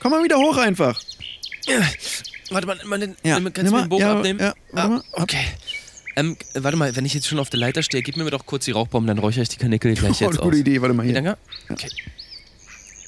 [0.00, 0.98] Komm mal wieder hoch einfach.
[2.50, 4.40] Warte mal, den, Ja, kannst du mal, mir den Bogen ja, abnehmen?
[4.40, 5.02] ja, warte ah, mal.
[5.12, 5.44] okay.
[6.16, 8.46] Ähm, äh, warte mal, wenn ich jetzt schon auf der Leiter stehe, gib mir doch
[8.46, 10.60] kurz die Rauchbomben, dann räuchere ich die Kanickel gleich Oh, jetzt gute aus.
[10.60, 11.14] Idee, warte mal hier.
[11.14, 11.36] Danke.
[11.68, 11.88] Okay.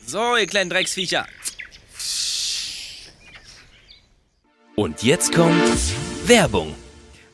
[0.07, 1.27] So, ihr kleinen Drecksviecher.
[4.75, 5.63] Und jetzt kommt
[6.27, 6.75] Werbung.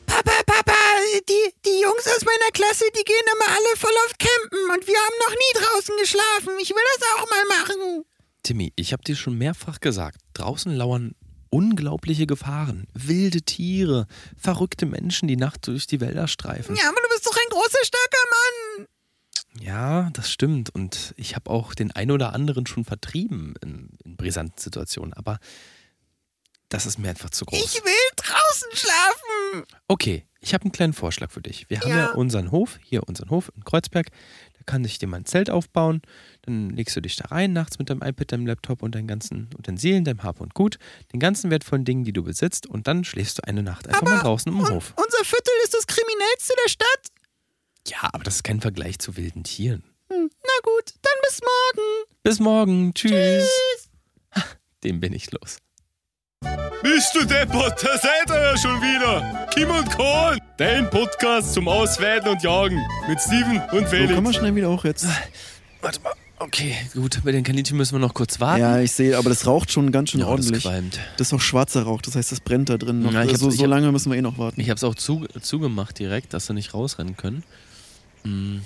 [0.07, 0.73] Papa, Papa,
[1.29, 4.95] die, die Jungs aus meiner Klasse, die gehen immer alle voll auf Campen und wir
[4.95, 6.59] haben noch nie draußen geschlafen.
[6.61, 8.05] Ich will das auch mal machen.
[8.43, 11.13] Timmy, ich habe dir schon mehrfach gesagt, draußen lauern
[11.49, 12.87] unglaubliche Gefahren.
[12.93, 16.75] Wilde Tiere, verrückte Menschen, die nachts durch die Wälder streifen.
[16.75, 18.87] Ja, aber du bist doch ein großer, starker Mann.
[19.61, 20.69] Ja, das stimmt.
[20.75, 25.13] Und ich habe auch den ein oder anderen schon vertrieben in, in brisanten Situationen.
[25.13, 25.39] Aber
[26.69, 27.57] das ist mir einfach zu groß.
[27.63, 29.63] Ich will draußen schlafen.
[29.87, 31.69] Okay, ich habe einen kleinen Vorschlag für dich.
[31.69, 32.11] Wir haben ja Ja.
[32.13, 34.07] unseren Hof, hier unseren Hof in Kreuzberg.
[34.65, 36.01] Kann sich dir mal ein Zelt aufbauen.
[36.41, 39.49] Dann legst du dich da rein nachts mit deinem iPad, deinem Laptop und deinen ganzen
[39.57, 40.77] Utensilien, deinem Hab und Gut,
[41.13, 42.65] den ganzen wertvollen Dingen, die du besitzt.
[42.65, 44.93] Und dann schläfst du eine Nacht einfach mal draußen im Und Hof.
[44.95, 47.07] unser Viertel ist das kriminellste der Stadt.
[47.87, 49.83] Ja, aber das ist kein Vergleich zu wilden Tieren.
[50.11, 52.05] Hm, na gut, dann bis morgen.
[52.23, 52.93] Bis morgen.
[52.93, 53.89] Tschüss.
[54.83, 55.57] Dem bin ich los.
[56.83, 59.47] Bist du deppert, da seid ihr ja schon wieder.
[59.53, 64.21] Kim und Korn, dein Podcast zum Ausweiden und Jagen mit Steven und So, komm Felix.
[64.21, 65.07] mal schnell wieder hoch jetzt.
[65.81, 66.13] Warte mal.
[66.37, 67.21] Okay, gut.
[67.23, 68.61] Bei den Kaninchen müssen wir noch kurz warten.
[68.61, 70.63] Ja, ich sehe, aber das raucht schon ganz schön Ja, das ordentlich.
[70.63, 70.99] qualmt.
[71.17, 73.13] Das ist auch schwarzer Rauch, das heißt, das brennt da drin noch.
[73.13, 74.59] Ja, ich hab- so, so lange müssen wir eh noch warten.
[74.61, 77.43] Ich habe es auch zu, zugemacht direkt, dass sie nicht rausrennen können.
[78.25, 78.57] Mm,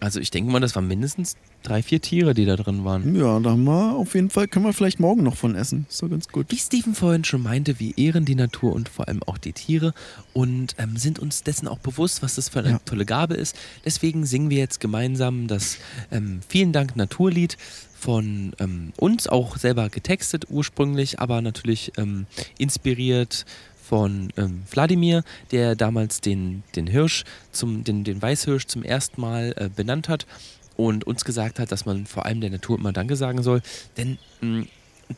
[0.00, 3.14] Also ich denke mal, das waren mindestens drei, vier Tiere, die da drin waren.
[3.14, 5.86] Ja, da haben wir auf jeden Fall, können wir vielleicht morgen noch von essen.
[5.90, 6.46] Ist doch ganz gut.
[6.48, 9.92] Wie Steven vorhin schon meinte, wir ehren die Natur und vor allem auch die Tiere
[10.32, 12.80] und ähm, sind uns dessen auch bewusst, was das für eine Ja.
[12.84, 13.54] tolle Gabe ist.
[13.84, 15.76] Deswegen singen wir jetzt gemeinsam das
[16.10, 17.58] ähm, Vielen Dank Naturlied
[17.94, 22.24] von ähm, uns, auch selber getextet ursprünglich, aber natürlich ähm,
[22.56, 23.44] inspiriert
[23.90, 29.52] von ähm, Wladimir, der damals den, den Hirsch, zum, den, den Weißhirsch zum ersten Mal
[29.56, 30.28] äh, benannt hat
[30.76, 33.62] und uns gesagt hat, dass man vor allem der Natur immer Danke sagen soll.
[33.96, 34.66] Denn mh,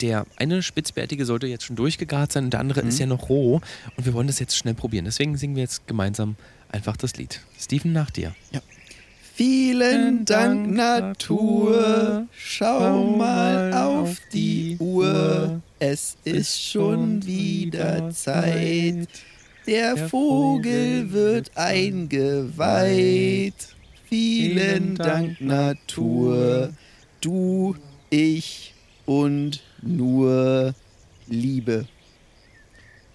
[0.01, 3.61] der eine Spitzbärtige sollte jetzt schon durchgegart sein und der andere ist ja noch roh
[3.99, 5.05] und wir wollen das jetzt schnell probieren.
[5.05, 6.37] Deswegen singen wir jetzt gemeinsam
[6.71, 7.43] einfach das Lied.
[7.61, 8.35] Steven, nach dir.
[9.35, 11.71] Vielen Dank, Dank, Natur.
[11.71, 12.27] Natur.
[12.37, 15.05] Schau Schau mal auf auf die Uhr.
[15.05, 15.63] Uhr.
[15.79, 19.09] Es ist schon wieder Zeit.
[19.67, 22.35] Der Vogel wird eingeweiht.
[24.09, 26.73] Vielen Dank, Dank, Natur.
[27.21, 27.77] Du,
[28.11, 28.75] ich
[29.07, 30.75] und nur
[31.27, 31.87] Liebe.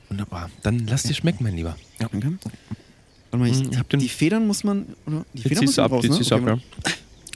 [0.10, 0.50] Wunderbar.
[0.64, 1.78] Dann lass dir schmecken, mein Lieber.
[2.00, 2.08] Ja.
[2.10, 2.40] Danke.
[3.32, 4.86] Warte mal, ich, Mm, ich hab den- die Federn muss man.
[5.06, 5.26] Oder?
[5.34, 6.18] Die Federn ziehst du müssen ab, raus, die ne?
[6.18, 6.60] ziehst du ab, Okay,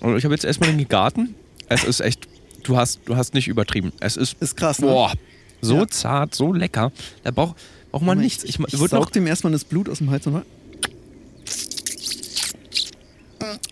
[0.01, 0.07] ja.
[0.07, 1.35] Und ich habe jetzt erstmal den gegarten.
[1.69, 2.27] Es ist echt,
[2.63, 3.91] du hast, du hast nicht übertrieben.
[3.99, 4.87] Es ist, Ist krass, ne?
[4.87, 5.13] boah,
[5.61, 5.87] so Ja.
[5.87, 6.91] zart, so lecker.
[7.23, 7.55] Da braucht,
[7.91, 8.43] braucht man nichts.
[8.43, 10.43] Ich, Ich, ich, saug noch, dem erstmal das Blut aus dem Hals nochmal.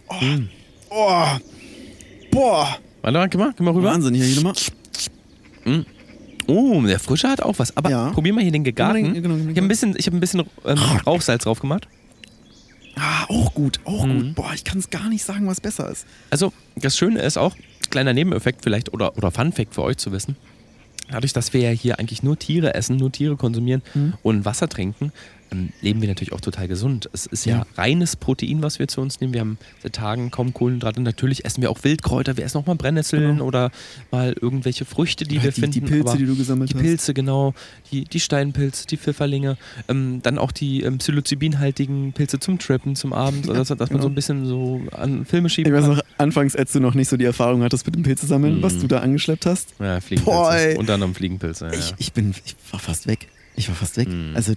[0.07, 0.15] Oh.
[0.89, 1.26] oh.
[2.32, 2.78] Boah.
[3.01, 3.91] warte mal, geh mal, geh mal rüber.
[3.91, 4.53] Wahnsinn, hier, hier nochmal.
[6.47, 7.76] Oh, der Frische hat auch was.
[7.78, 8.09] Aber Ja.
[8.11, 9.13] probier mal hier den gegarten.
[9.13, 9.49] Genau, genau, genau.
[9.51, 11.88] Ich habe ein bisschen, ich hab ein bisschen ähm, Rauchsalz drauf gemacht.
[13.00, 14.18] Ah, auch gut, auch Mhm.
[14.20, 14.36] gut.
[14.36, 16.06] Boah, ich kann es gar nicht sagen, was besser ist.
[16.30, 17.56] Also, das Schöne ist auch,
[17.89, 20.36] kleiner Nebeneffekt vielleicht oder, oder Fun-Fact für euch zu wissen.
[21.10, 24.14] Dadurch, dass wir ja hier eigentlich nur Tiere essen, nur Tiere konsumieren Mhm.
[24.22, 25.12] und Wasser trinken,
[25.52, 27.10] ähm, leben wir natürlich auch total gesund.
[27.14, 27.66] Es ist ja, Ja.
[27.76, 29.34] reines Protein, was wir zu uns nehmen.
[29.34, 31.02] Wir haben seit Tagen kaum Kohlenhydrate.
[31.02, 32.38] Natürlich essen wir auch Wildkräuter.
[32.38, 33.45] Wir essen auch mal Brennnesseln Genau.
[33.45, 33.72] oder
[34.12, 35.74] mal irgendwelche Früchte, die Ja, wir die- finden.
[35.74, 36.82] die Pilze, aber die du gesammelt Die hast.
[36.82, 37.54] Pilze, genau.
[37.91, 39.58] Die, die Steinpilze, die Pfifferlinge.
[39.88, 40.97] Ähm, dann auch die ähm,
[41.39, 43.45] psilocybinhaltigen Pilze zum Trippen, zum Abend.
[43.47, 44.02] Ja, dass, dass man genau.
[44.04, 47.08] so ein bisschen so an Filme schieben Ich weiß noch, anfangs, als du noch nicht
[47.10, 48.64] so die Erfahrung hattest mit dem Pilze sammeln, Mhm.
[48.64, 49.74] was du da angeschleppt hast.
[49.80, 50.39] Ja, Fliegenpilze.
[50.39, 50.80] Boah.
[50.80, 51.68] Unter anderem Fliegenpilze.
[51.68, 51.74] Ja.
[51.74, 53.28] Ich, ich bin, ich war fast weg.
[53.56, 54.08] Ich war fast weg.
[54.10, 54.36] Mhm.
[54.36, 54.54] Also,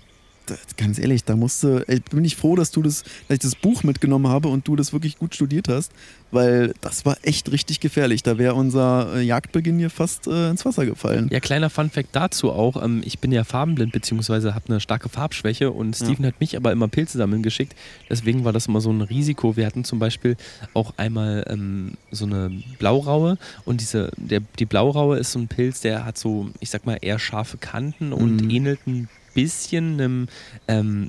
[0.77, 3.83] ganz ehrlich, da musste, ey, bin ich froh, dass du das, dass ich das Buch
[3.83, 5.93] mitgenommen habe und du das wirklich gut studiert hast,
[6.31, 8.23] weil das war echt richtig gefährlich.
[8.23, 11.29] Da wäre unser äh, Jagdbeginn hier fast äh, ins Wasser gefallen.
[11.31, 12.83] Ja, kleiner Funfact dazu auch.
[12.83, 16.73] Ähm, ich bin ja farbenblind, beziehungsweise habe eine starke Farbschwäche und Steven hat mich aber
[16.73, 17.75] immer Pilze sammeln geschickt.
[18.09, 19.57] Deswegen war das immer so ein Risiko.
[19.57, 20.37] Wir hatten zum Beispiel
[20.75, 25.81] auch einmal ähm, so eine Blauraue und diese, der, die Blauraue ist so ein Pilz,
[25.81, 28.51] der hat so, ich sag mal, eher scharfe Kanten und Mhm.
[28.51, 30.29] ähnelt ein bisschen einem,
[30.69, 31.09] ähm,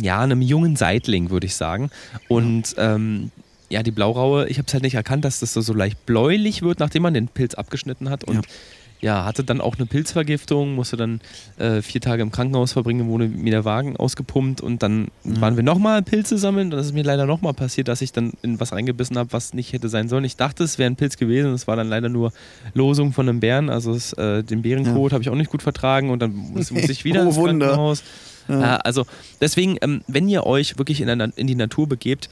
[0.00, 1.90] ja, einem jungen Seitling, würde ich sagen.
[2.28, 3.30] Und ähm,
[3.70, 6.62] ja, die Blauraue, ich habe es halt nicht erkannt, dass das so, so leicht bläulich
[6.62, 8.24] wird, nachdem man den Pilz abgeschnitten hat.
[8.24, 8.42] Und ja,
[9.12, 11.20] hatte dann auch eine Pilzvergiftung, musste dann
[11.58, 15.40] äh, vier Tage im Krankenhaus verbringen, wurde mir der Wagen ausgepumpt und dann Ja.
[15.40, 16.68] waren wir nochmal Pilze sammeln.
[16.68, 19.52] Und das ist mir leider nochmal passiert, dass ich dann in was reingebissen habe, was
[19.52, 20.24] nicht hätte sein sollen.
[20.24, 22.32] Ich dachte, es wäre ein Pilz gewesen, es war dann leider nur
[22.72, 26.10] Losung von einem Bären, also es, äh, den Bärenkot habe ich auch nicht gut vertragen
[26.10, 27.36] und dann muss, muss ich wieder Oh, ins.
[27.36, 28.02] Krankenhaus.
[28.48, 28.76] Ja.
[28.76, 29.06] Also
[29.40, 32.28] deswegen, ähm, wenn ihr euch wirklich in, der, in die Natur begebt,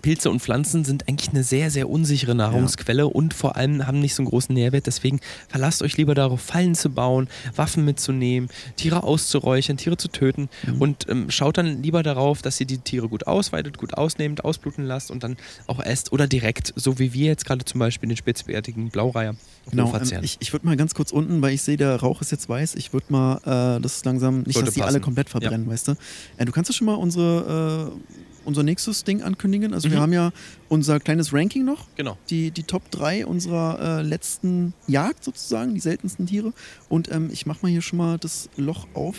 [0.00, 4.14] Pilze und Pflanzen sind eigentlich eine sehr, sehr unsichere Nahrungsquelle und vor allem haben nicht
[4.14, 4.86] so einen großen Nährwert.
[4.86, 10.48] Deswegen verlasst euch lieber darauf, Fallen zu bauen, Waffen mitzunehmen, Tiere auszuräuchern, Tiere zu töten
[10.78, 14.84] und ähm, schaut dann lieber darauf, dass ihr die Tiere gut ausweitet, gut ausnehmt, ausbluten
[14.84, 15.36] lasst und dann
[15.66, 19.34] auch esst oder direkt, so wie wir jetzt gerade zum Beispiel den spitzbärtigen Blaureiher
[19.70, 20.24] Genau, ähm, verzehren.
[20.24, 22.74] ich, ich würde mal ganz kurz unten, weil ich sehe, der Rauch ist jetzt weiß,
[22.74, 25.92] ich würde mal äh, das langsam, nicht, Sollte dass die alle komplett verbrennen, weißt du.
[26.36, 29.74] Äh, du kannst ja schon mal unsere, äh, unser nächstes Ding ankündigen.
[29.74, 30.02] Also wir Mhm.
[30.02, 30.32] haben ja
[30.68, 32.16] unser kleines Ranking noch, genau.
[32.30, 36.52] die, die Top 3 unserer äh, letzten Jagd sozusagen, die seltensten Tiere.
[36.88, 39.16] Und ähm, ich mache mal hier schon mal das Loch auf.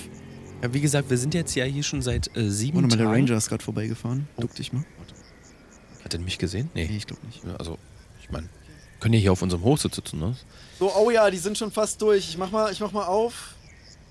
[0.61, 3.05] Ja, wie gesagt, wir sind jetzt ja hier schon seit äh, sieben Warte mal, der
[3.07, 3.19] Tagen.
[3.27, 4.27] Ranger ist gerade vorbeigefahren.
[4.39, 4.83] Duck dich mal.
[6.03, 6.69] Hat er mich gesehen?
[6.73, 6.87] Nee.
[6.89, 7.43] Nee, ich glaube nicht.
[7.45, 7.77] Ja, Also,
[8.21, 8.49] ich meine,
[8.99, 10.35] können ja hier auf unserem Hochsitz sitzen, ne?
[10.79, 12.29] So, oh ja, die sind schon fast durch.
[12.29, 13.55] Ich mach mal, ich mach mal auf.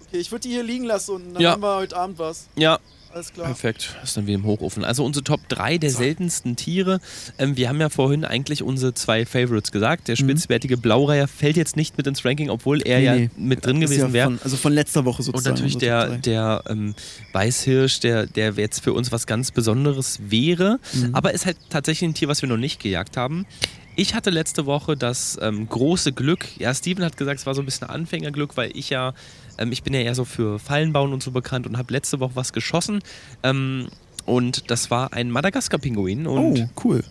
[0.06, 1.52] Okay, ich würde die hier liegen lassen und dann Ja.
[1.52, 2.48] haben wir heute Abend was.
[2.56, 2.78] Ja,
[3.14, 3.46] Alles klar.
[3.46, 4.84] Perfekt, ist dann wie im Hochofen.
[4.84, 7.00] Also unsere Top 3 der seltensten Tiere.
[7.38, 10.08] Ähm, wir haben ja vorhin eigentlich unsere zwei Favorites gesagt.
[10.08, 13.30] Der spitzbärtige Blaureiher fällt jetzt nicht mit ins Ranking, obwohl er Nee, ja nee.
[13.36, 14.38] mit drin Ist gewesen ja wäre.
[14.42, 15.54] Also von letzter Woche Und sozusagen.
[15.54, 16.94] natürlich unsere der, der ähm,
[17.32, 20.78] Weißhirsch, der, der jetzt für uns was ganz Besonderes wäre.
[20.94, 21.14] Mhm.
[21.14, 23.46] Aber ist halt tatsächlich ein Tier, was wir noch nicht gejagt haben.
[23.94, 27.60] Ich hatte letzte Woche das ähm, große Glück, ja, Steven hat gesagt, es war so
[27.60, 29.12] ein bisschen Anfängerglück, weil ich ja,
[29.58, 32.20] ähm, ich bin ja eher so für Fallen bauen und so bekannt und habe letzte
[32.20, 33.00] Woche was geschossen.
[33.42, 33.88] Ähm,
[34.24, 36.26] und das war ein Madagaskar-Pinguin.
[36.26, 37.02] Und Oh, cool.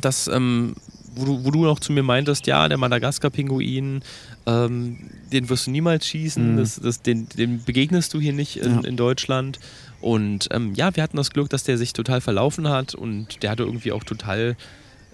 [0.00, 0.74] das, ähm,
[1.16, 4.02] wo, du, wo du noch zu mir meintest, ja, der Madagaskar-Pinguin,
[4.46, 4.98] ähm,
[5.32, 6.56] den wirst du niemals schießen, Mhm.
[6.58, 8.88] das, das, den, den begegnest du hier nicht in, Ja.
[8.88, 9.58] in Deutschland.
[10.00, 13.50] Und ähm, ja, wir hatten das Glück, dass der sich total verlaufen hat und der
[13.50, 14.56] hatte irgendwie auch total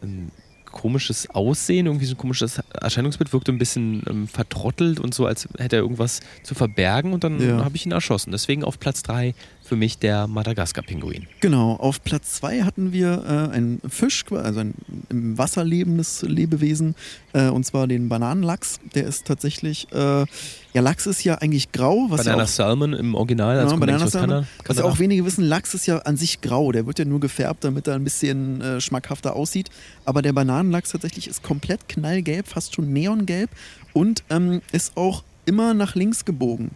[0.02, 0.28] ähm,
[0.76, 5.48] komisches Aussehen, irgendwie so ein komisches Erscheinungsbild, wirkte ein bisschen ähm, vertrottelt und so, als
[5.58, 7.64] hätte er irgendwas zu verbergen und dann Ja.
[7.64, 8.30] habe ich ihn erschossen.
[8.30, 9.34] Deswegen auf Platz 3
[9.66, 11.26] für mich der Madagaskar-Pinguin.
[11.40, 14.74] Genau, auf Platz zwei hatten wir äh, einen Fisch, also ein
[15.10, 16.94] im Wasser lebendes Lebewesen,
[17.32, 18.78] äh, und zwar den Bananenlachs.
[18.94, 20.26] Der ist tatsächlich, äh, ja,
[20.74, 23.94] Lachs ist ja eigentlich grau, was Banana ja auch, Salmon im Original, also kommt eigentlich
[23.96, 24.28] Banana Salmon.
[24.30, 24.48] Kanada.
[24.66, 26.70] was ja auch wenige wissen, Lachs ist ja an sich grau.
[26.72, 29.70] Der wird ja nur gefärbt, damit er ein bisschen äh, schmackhafter aussieht.
[30.04, 33.50] Aber der Bananenlachs tatsächlich ist komplett knallgelb, fast schon neongelb
[33.92, 36.70] und ähm, ist auch immer nach links gebogen.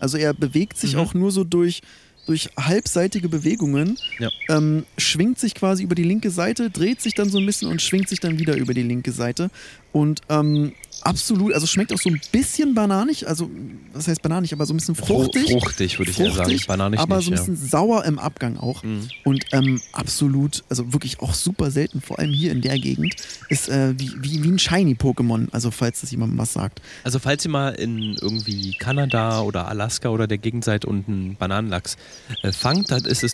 [0.00, 1.00] Also er bewegt sich Mhm.
[1.00, 1.82] auch nur so durch,
[2.28, 4.28] durch halbseitige Bewegungen, Ja.
[4.50, 7.80] ähm, schwingt sich quasi über die linke Seite, dreht sich dann so ein bisschen und
[7.80, 9.50] schwingt sich dann wieder über die linke Seite.
[9.92, 10.72] Und ähm,
[11.02, 13.50] absolut, also schmeckt auch so ein bisschen bananig, also
[13.92, 15.50] was heißt bananig, aber so ein bisschen fruchtig.
[15.50, 16.50] Fruchtig, würde ich eher sagen.
[16.50, 17.40] Fruchtig, Bananig aber nicht, so ein ja.
[17.42, 18.82] bisschen sauer im Abgang auch.
[18.82, 19.08] Mhm.
[19.24, 23.14] Und ähm, absolut, also wirklich auch super selten, vor allem hier in der Gegend,
[23.48, 26.82] ist äh, wie, wie, wie ein Shiny-Pokémon, also falls das jemandem was sagt.
[27.04, 31.36] Also falls ihr mal in irgendwie Kanada oder Alaska oder der Gegend seid und einen
[31.36, 31.96] Bananenlachs
[32.42, 33.32] äh, fangt, dann ist es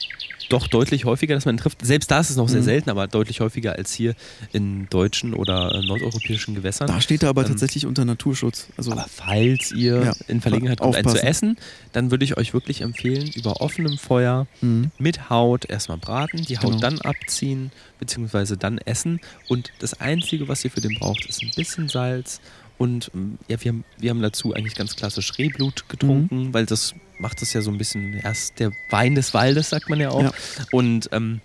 [0.49, 1.85] doch deutlich häufiger, dass man ihn trifft.
[1.85, 2.65] Selbst da ist es noch sehr Mhm.
[2.65, 4.15] selten, aber deutlich häufiger als hier
[4.53, 6.87] in deutschen oder äh, nordeuropäischen Gewässern.
[6.87, 8.69] Da steht er aber Ähm, tatsächlich unter Naturschutz.
[8.77, 11.57] Also Aber falls ihr Ja, in Verlegenheit kommt, einen zu essen,
[11.93, 14.91] dann würde ich euch wirklich empfehlen, über offenem Feuer mhm.
[14.99, 16.79] mit Haut erstmal braten, die Haut Genau.
[16.81, 19.21] dann abziehen, beziehungsweise dann essen.
[19.49, 22.41] Und das Einzige, was ihr für den braucht, ist ein bisschen Salz.
[22.79, 26.55] Und ähm, ja, wir haben, wir haben dazu eigentlich ganz klassisch Rehblut getrunken, Mhm.
[26.55, 30.01] weil das macht es ja so ein bisschen erst der Wein des Waldes, sagt man
[30.01, 30.23] ja auch.
[30.23, 30.33] Ja.
[30.73, 31.41] Und ähm,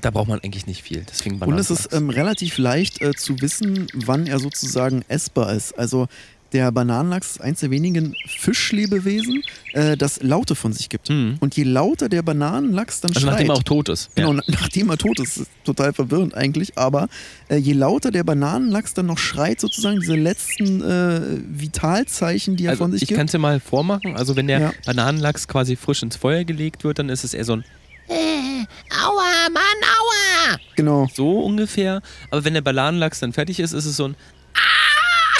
[0.00, 1.04] da braucht man eigentlich nicht viel.
[1.08, 5.78] Deswegen Und es ist ähm, relativ leicht äh, zu wissen, wann er sozusagen essbar ist.
[5.78, 6.08] Also
[6.52, 9.42] der Bananenlachs ist eins der wenigen Fischlebewesen,
[9.74, 11.10] äh, das Laute von sich gibt.
[11.10, 11.36] Mhm.
[11.40, 14.08] Und je lauter der Bananenlachs dann Also schreit, nachdem er auch tot ist.
[14.14, 14.40] Genau, Ja.
[14.46, 17.08] na- nachdem er tot ist, ist total verwirrend eigentlich, aber
[17.48, 22.70] äh, je lauter der Bananenlachs dann noch schreit, sozusagen diese letzten äh, Vitalzeichen, die er
[22.70, 23.18] Also von sich ich gibt.
[23.18, 24.16] kann es dir mal vormachen.
[24.16, 24.72] Also wenn der Ja.
[24.86, 27.64] Bananenlachs quasi frisch ins Feuer gelegt wird, dann ist es eher so ein
[28.10, 30.58] Aua, Mann, aua!
[30.76, 31.08] Genau.
[31.14, 32.00] so ungefähr.
[32.30, 34.16] Aber wenn der Bananenlachs dann fertig ist, ist es so ein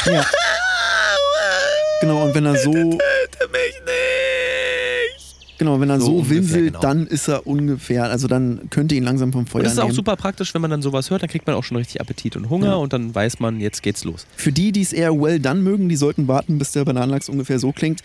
[0.04, 0.24] Ja.
[2.00, 2.98] Genau, und wenn er so, Töte
[3.50, 5.58] mich nicht!
[5.58, 6.80] genau, wenn er So so, winselt, genau.
[6.80, 9.84] dann ist er ungefähr, also dann könnte ihn langsam vom Feuer Und das ist auch
[9.84, 9.94] nehmen.
[9.96, 12.48] super praktisch, wenn man dann sowas hört, dann kriegt man auch schon richtig Appetit und
[12.50, 12.74] Hunger Ja.
[12.76, 14.26] und dann weiß man, jetzt geht's los.
[14.36, 17.58] Für die, die es eher well done mögen, die sollten warten, bis der Bananenlachs ungefähr
[17.58, 18.00] so klingt.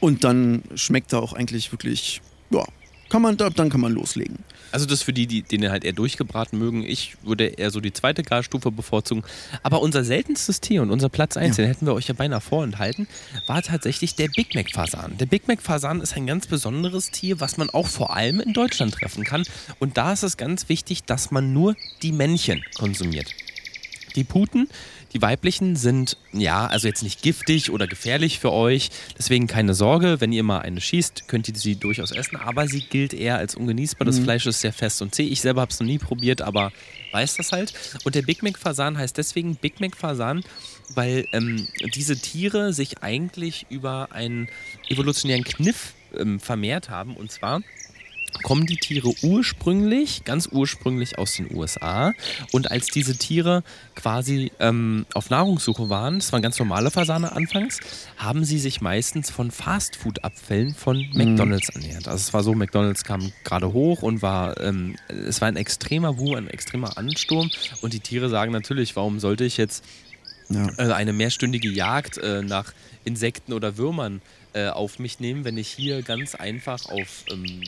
[0.00, 2.64] Und dann schmeckt er auch eigentlich wirklich, ja,
[3.08, 4.38] kann man, da- dann kann man loslegen.
[4.72, 6.82] Also das für die, die den halt eher durchgebraten mögen.
[6.84, 9.24] Ich würde eher so die zweite Garstufe bevorzugen.
[9.62, 11.64] Aber unser seltenstes Tier und unser Platz 1, Ja.
[11.64, 13.06] den hätten wir euch ja beinahe vorenthalten,
[13.46, 15.16] war tatsächlich der Big Mac Fasan.
[15.18, 18.52] Der Big Mac Fasan ist ein ganz besonderes Tier, was man auch vor allem in
[18.52, 19.44] Deutschland treffen kann.
[19.78, 23.34] Und da ist es ganz wichtig, dass man nur die Männchen konsumiert.
[24.16, 24.68] Die Puten,
[25.12, 28.90] die weiblichen, sind ja, also jetzt nicht giftig oder gefährlich für euch.
[29.16, 32.36] Deswegen keine Sorge, wenn ihr mal eine schießt, könnt ihr sie durchaus essen.
[32.36, 34.06] Aber sie gilt eher als ungenießbar.
[34.06, 35.24] Das Fleisch ist sehr fest und zäh.
[35.24, 36.72] Ich selber habe es noch nie probiert, aber
[37.12, 37.72] weiß das halt.
[38.04, 40.44] Und der Big Mac Fasan heißt deswegen Big Mac Fasan,
[40.94, 44.48] weil ähm, diese Tiere sich eigentlich über einen
[44.88, 47.16] evolutionären Kniff ähm, vermehrt haben.
[47.16, 47.62] Und zwar
[48.42, 52.12] kommen die Tiere ursprünglich, ganz ursprünglich aus den USA.
[52.52, 53.62] Und als diese Tiere
[53.94, 57.78] quasi ähm, auf Nahrungssuche waren, das waren ganz normale Fasane anfangs,
[58.16, 62.08] haben sie sich meistens von Fastfood-Abfällen von McDonalds ernährt.
[62.08, 66.18] Also es war so, McDonalds kam gerade hoch und war, ähm, es war ein extremer
[66.18, 67.50] Wu, ein extremer Ansturm.
[67.82, 69.84] Und die Tiere sagen natürlich, warum sollte ich jetzt
[70.50, 70.66] Ja.
[70.78, 72.72] äh, eine mehrstündige Jagd äh, nach
[73.04, 74.20] Insekten oder Würmern
[74.54, 77.62] äh, auf mich nehmen, wenn ich hier ganz einfach auf ähm,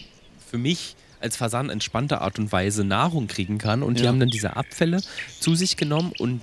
[0.50, 3.82] für mich als Fasan entspannte Art und Weise Nahrung kriegen kann.
[3.82, 4.08] Und die Ja.
[4.08, 5.00] haben dann diese Abfälle
[5.38, 6.40] zu sich genommen und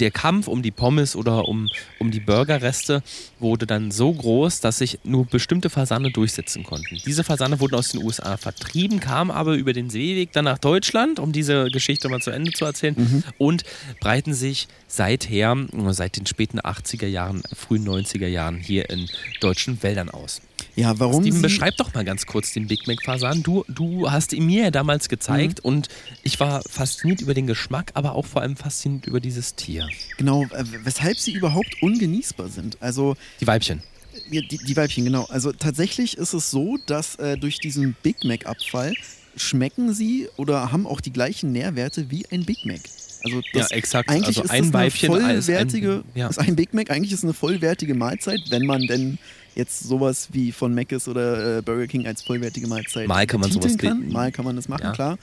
[0.00, 3.02] der Kampf um die Pommes oder um, um die Burgerreste
[3.40, 7.00] wurde dann so groß, dass sich nur bestimmte Fasane durchsetzen konnten.
[7.04, 11.18] Diese Fasane wurden aus den USA vertrieben, kamen aber über den Seeweg dann nach Deutschland,
[11.18, 13.64] um diese Geschichte mal zu Ende zu erzählen, und
[13.98, 15.56] breiten sich seither,
[15.88, 19.08] seit den späten 80er Jahren, frühen 90er Jahren hier in
[19.40, 20.40] deutschen Wäldern aus.
[20.78, 23.42] Ja, warum Steven, beschreib doch mal ganz kurz den Big Mac Fasan.
[23.42, 25.68] Du, du hast ihn mir ja damals gezeigt Mhm.
[25.68, 25.88] und
[26.22, 29.88] ich war fasziniert über den Geschmack, aber auch vor allem fasziniert über dieses Tier.
[30.18, 32.76] genau, äh, weshalb sie überhaupt ungenießbar sind.
[32.80, 33.82] Also Die Weibchen.
[34.30, 35.24] Die, die Weibchen, genau.
[35.24, 38.94] Also tatsächlich ist es so, dass äh, durch diesen Big Mac-Abfall
[39.36, 42.80] schmecken sie oder haben auch die gleichen Nährwerte wie ein Big Mac.
[43.24, 44.10] Also das, ja, exakt.
[44.10, 46.28] eigentlich also ist ein Weibchen eine vollwertige, ein, ja.
[46.28, 49.18] ist ein Big Mac eigentlich ist eine vollwertige Mahlzeit, wenn man denn
[49.58, 53.50] jetzt sowas wie von Mc's oder äh, Burger King als vollwertige Mahlzeit Mal kann man
[53.50, 54.08] sowas kann.
[54.08, 54.92] Mal kann man das machen, Ja.
[54.92, 55.18] klar.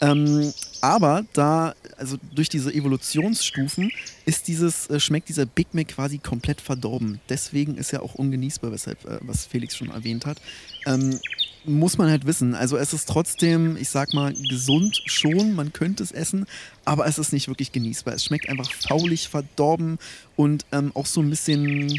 [0.00, 3.90] Ähm, aber da, also durch diese Evolutionsstufen,
[4.26, 7.20] ist dieses, äh, schmeckt dieser Big Mac quasi komplett verdorben.
[7.28, 10.38] Deswegen ist er auch ungenießbar, weshalb, äh, was Felix schon erwähnt hat.
[10.86, 11.20] Ähm,
[11.64, 12.54] muss man halt wissen.
[12.54, 16.44] Also es ist trotzdem, ich sag mal, gesund schon, man könnte es essen,
[16.84, 18.14] aber es ist nicht wirklich genießbar.
[18.14, 19.98] Es schmeckt einfach faulig, verdorben
[20.36, 21.98] und ähm, auch so ein bisschen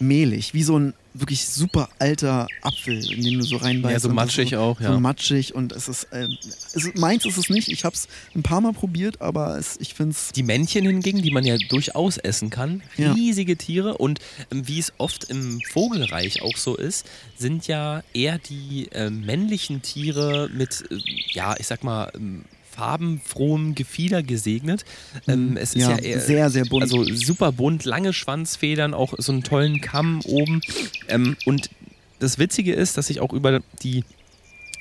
[0.00, 3.92] mehlig, wie so ein wirklich super alter Apfel, in den du so reinbeißt.
[3.92, 5.00] Ja, so matschig so, auch, So ja.
[5.00, 6.36] matschig und es ist, ähm,
[6.74, 7.68] es ist, meins ist es nicht.
[7.68, 11.22] Ich habe es ein paar Mal probiert, aber es, ich finde es Die Männchen hingegen,
[11.22, 13.12] die man ja durchaus essen kann, Ja.
[13.12, 14.20] riesige Tiere und
[14.52, 17.06] ähm, wie es oft im Vogelreich auch so ist,
[17.38, 20.98] sind ja eher die äh, männlichen Tiere mit, äh,
[21.32, 22.44] ja, ich sag mal, ähm,
[22.76, 24.84] farbenfrohem Gefieder gesegnet.
[25.26, 26.82] Ähm, es ist ja, ja, eher, sehr, sehr bunt.
[26.82, 30.60] Also super bunt, lange Schwanzfedern, auch so einen tollen Kamm oben.
[31.08, 31.70] Ähm, und
[32.18, 34.04] das Witzige ist, dass sich auch über die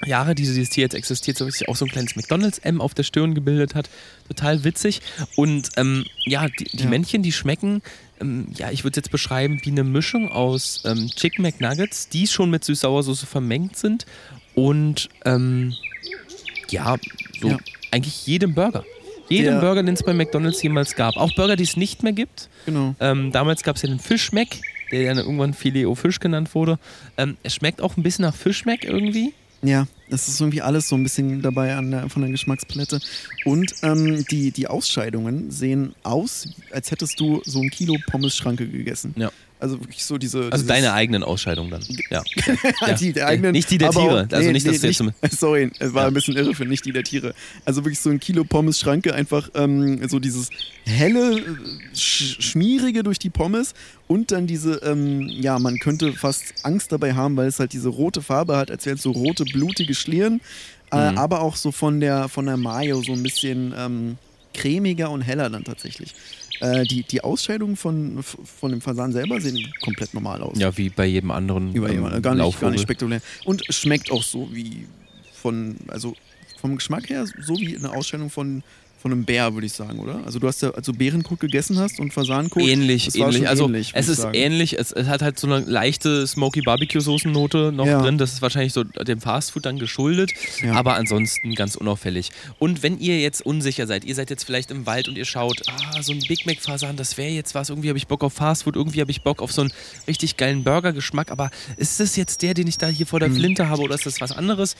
[0.05, 3.03] Jahre, die dieses Tier jetzt existiert, so sich auch so ein kleines McDonalds-M auf der
[3.03, 3.89] Stirn gebildet hat.
[4.27, 5.01] Total witzig.
[5.35, 6.89] Und ähm, ja, die, die Ja.
[6.89, 7.81] Männchen, die schmecken,
[8.19, 12.27] ähm, ja, ich würde es jetzt beschreiben, wie eine Mischung aus ähm, Chicken McNuggets, die
[12.27, 14.05] schon mit Süß-Sauersoße vermengt sind
[14.53, 15.73] und ähm,
[16.69, 16.97] ja,
[17.41, 17.57] so Ja.
[17.95, 18.83] Eigentlich jedem Burger.
[19.29, 21.17] Jedem Der- Burger, den es bei McDonalds jemals gab.
[21.17, 22.49] Auch Burger, die es nicht mehr gibt.
[22.65, 22.93] genau.
[22.99, 24.59] Ähm, damals gab es ja den Fischmeck,
[24.91, 26.77] der dann irgendwann Filet au Fisch genannt wurde.
[27.17, 29.33] Ähm, es schmeckt auch ein bisschen nach Fischmeck irgendwie.
[29.63, 32.99] Ja, das ist irgendwie alles so ein bisschen dabei an der, von der Geschmackspalette.
[33.45, 39.13] Und ähm, die, die Ausscheidungen sehen aus, als hättest du so ein Kilo Pommes-Schranke gegessen.
[39.17, 39.31] Ja.
[39.57, 40.51] Also wirklich so diese.
[40.51, 41.81] Also deine eigenen Ausscheidungen dann.
[42.11, 42.21] Ja.
[42.85, 43.53] Ja, die der eigenen.
[43.53, 44.25] Nicht die der Tiere.
[44.27, 45.01] auch- Also nee, nicht, nee, jetzt nicht,
[45.31, 46.07] Sorry, es war Ja.
[46.09, 47.33] ein bisschen irre für nicht die der Tiere.
[47.63, 50.49] Also wirklich so ein Kilo Pommes Schranke, einfach ähm, so dieses
[50.85, 51.43] helle, äh,
[51.95, 53.73] sch schmierige durch die Pommes
[54.07, 57.87] und dann diese, ähm, ja, man könnte fast Angst dabei haben, weil es halt diese
[57.89, 60.41] rote Farbe hat, als wären es so rote, blutige Schlieren.
[60.91, 61.17] Äh, Mhm.
[61.17, 64.17] aber auch so von der, von der Mayo so ein bisschen ähm,
[64.53, 66.13] cremiger und heller dann tatsächlich.
[66.61, 70.57] Äh, die, die Ausscheidungen von, von dem Fasan selber sehen komplett normal aus.
[70.57, 72.21] ja, wie bei jedem anderen Über ähm, jemanden.
[72.21, 73.19] Gar nicht, gar nicht spektakulär.
[73.43, 74.87] Und schmeckt auch so wie
[75.33, 76.15] von, also
[76.61, 78.63] vom Geschmack her, so wie eine Ausstellung von,
[79.05, 80.19] von einem Bär, würde ich sagen, oder?
[80.25, 82.63] Also du hast ja, als du Bärenkot gegessen hast und Fasankot.
[82.63, 83.47] Ähnlich, ähnlich.
[83.47, 84.33] Also ähnlich, es ist sagen.
[84.33, 88.01] ähnlich, es, es hat halt so eine leichte Smoky Barbecue Soßennote noch Ja.
[88.01, 88.17] drin.
[88.17, 90.31] Das ist wahrscheinlich so dem Fastfood dann geschuldet,
[90.63, 90.73] Ja.
[90.73, 92.31] aber ansonsten ganz unauffällig.
[92.57, 95.61] Und wenn ihr jetzt unsicher seid, ihr seid jetzt vielleicht im Wald und ihr schaut,
[95.67, 98.33] ah, so ein Big Mac Fasan, das wäre jetzt was, irgendwie habe ich Bock auf
[98.33, 99.71] Fastfood, irgendwie habe ich Bock auf so einen
[100.07, 103.35] richtig geilen Burger-Geschmack, aber ist das jetzt der, den ich da hier vor der Mhm.
[103.35, 104.75] Flinte habe oder ist das was anderes?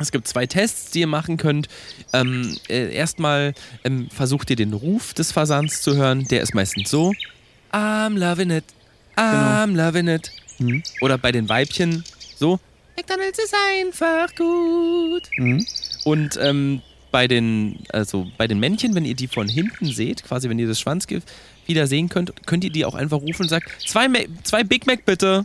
[0.00, 1.68] Es gibt zwei Tests, die ihr machen könnt.
[2.12, 6.26] Ähm, äh, erstmal ähm, versucht ihr den Ruf des Fasans zu hören.
[6.28, 7.12] Der ist meistens so:
[7.72, 8.64] I'm loving it,
[9.16, 10.32] I'm loving it.
[10.58, 10.82] Mhm.
[11.02, 12.02] Oder bei den Weibchen
[12.38, 12.58] so:
[12.96, 15.28] McDonalds ist einfach gut.
[15.36, 15.64] Mhm.
[16.04, 16.80] Und ähm,
[17.10, 20.68] bei den, also bei den Männchen, wenn ihr die von hinten seht, quasi wenn ihr
[20.68, 21.30] das Schwanzgift
[21.66, 24.86] wieder sehen könnt, könnt ihr die auch einfach rufen und sagen, zwei, Ma zwei Big
[24.86, 25.44] Mac bitte.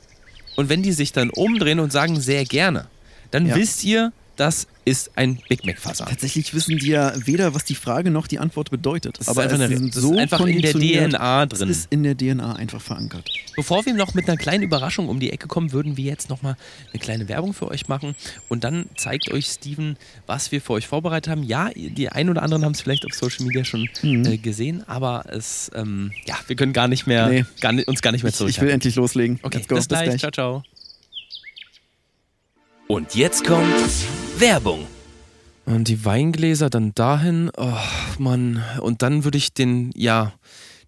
[0.56, 2.88] Und wenn die sich dann umdrehen und sagen sehr gerne,
[3.32, 3.56] dann Ja.
[3.56, 6.08] wisst ihr, das ist ein Big Mac Fasan.
[6.08, 9.18] Tatsächlich wissen die ja weder, was die Frage noch die Antwort bedeutet.
[9.18, 11.70] Das ist aber einfach es eine- das so ist einfach in der DNA drin.
[11.70, 13.28] Es ist in der DNA einfach verankert.
[13.56, 16.56] Bevor wir noch mit einer kleinen Überraschung um die Ecke kommen, würden wir jetzt nochmal
[16.94, 18.16] eine kleine Werbung für euch machen.
[18.48, 21.42] Und dann zeigt euch Steven, was wir für euch vorbereitet haben.
[21.44, 24.26] Ja, die ein oder anderen haben es vielleicht auf Social Media schon Mhm.
[24.26, 27.46] äh, gesehen, aber es, ähm, ja, wir können gar nicht mehr, Nee.
[27.62, 29.40] gar uns gar nicht mehr Ich, ich will endlich loslegen.
[29.42, 29.76] Okay, Let's go.
[29.76, 30.20] bis gleich.
[30.20, 30.64] Ciao, ciao.
[32.88, 33.74] Und jetzt kommt
[34.38, 34.86] Werbung.
[35.66, 37.50] Und die Weingläser dann dahin.
[37.58, 37.74] Oh,
[38.20, 38.64] Mann.
[38.82, 40.34] Und dann würde ich den, ja,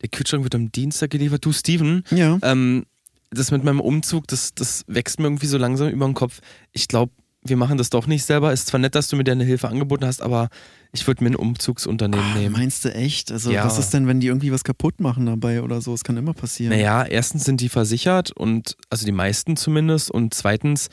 [0.01, 1.43] der Kühlschrank wird am Dienstag geliefert.
[1.43, 2.37] Du, Steven, Ja.
[2.43, 2.85] ähm,
[3.31, 6.39] das mit meinem Umzug, das, das wächst mir irgendwie so langsam über den Kopf.
[6.71, 7.11] Ich glaube,
[7.43, 8.53] wir machen das doch nicht selber.
[8.53, 10.49] Ist zwar nett, dass du mir deine Hilfe angeboten hast, aber
[10.91, 12.53] ich würde mir ein Umzugsunternehmen Ah, nehmen.
[12.53, 13.31] meinst du echt?
[13.31, 13.65] Also Ja.
[13.65, 15.93] was ist denn, wenn die irgendwie was kaputt machen dabei oder so?
[15.93, 16.71] Es kann immer passieren.
[16.73, 20.89] Naja, erstens sind die versichert und, also die meisten zumindest, und zweitens,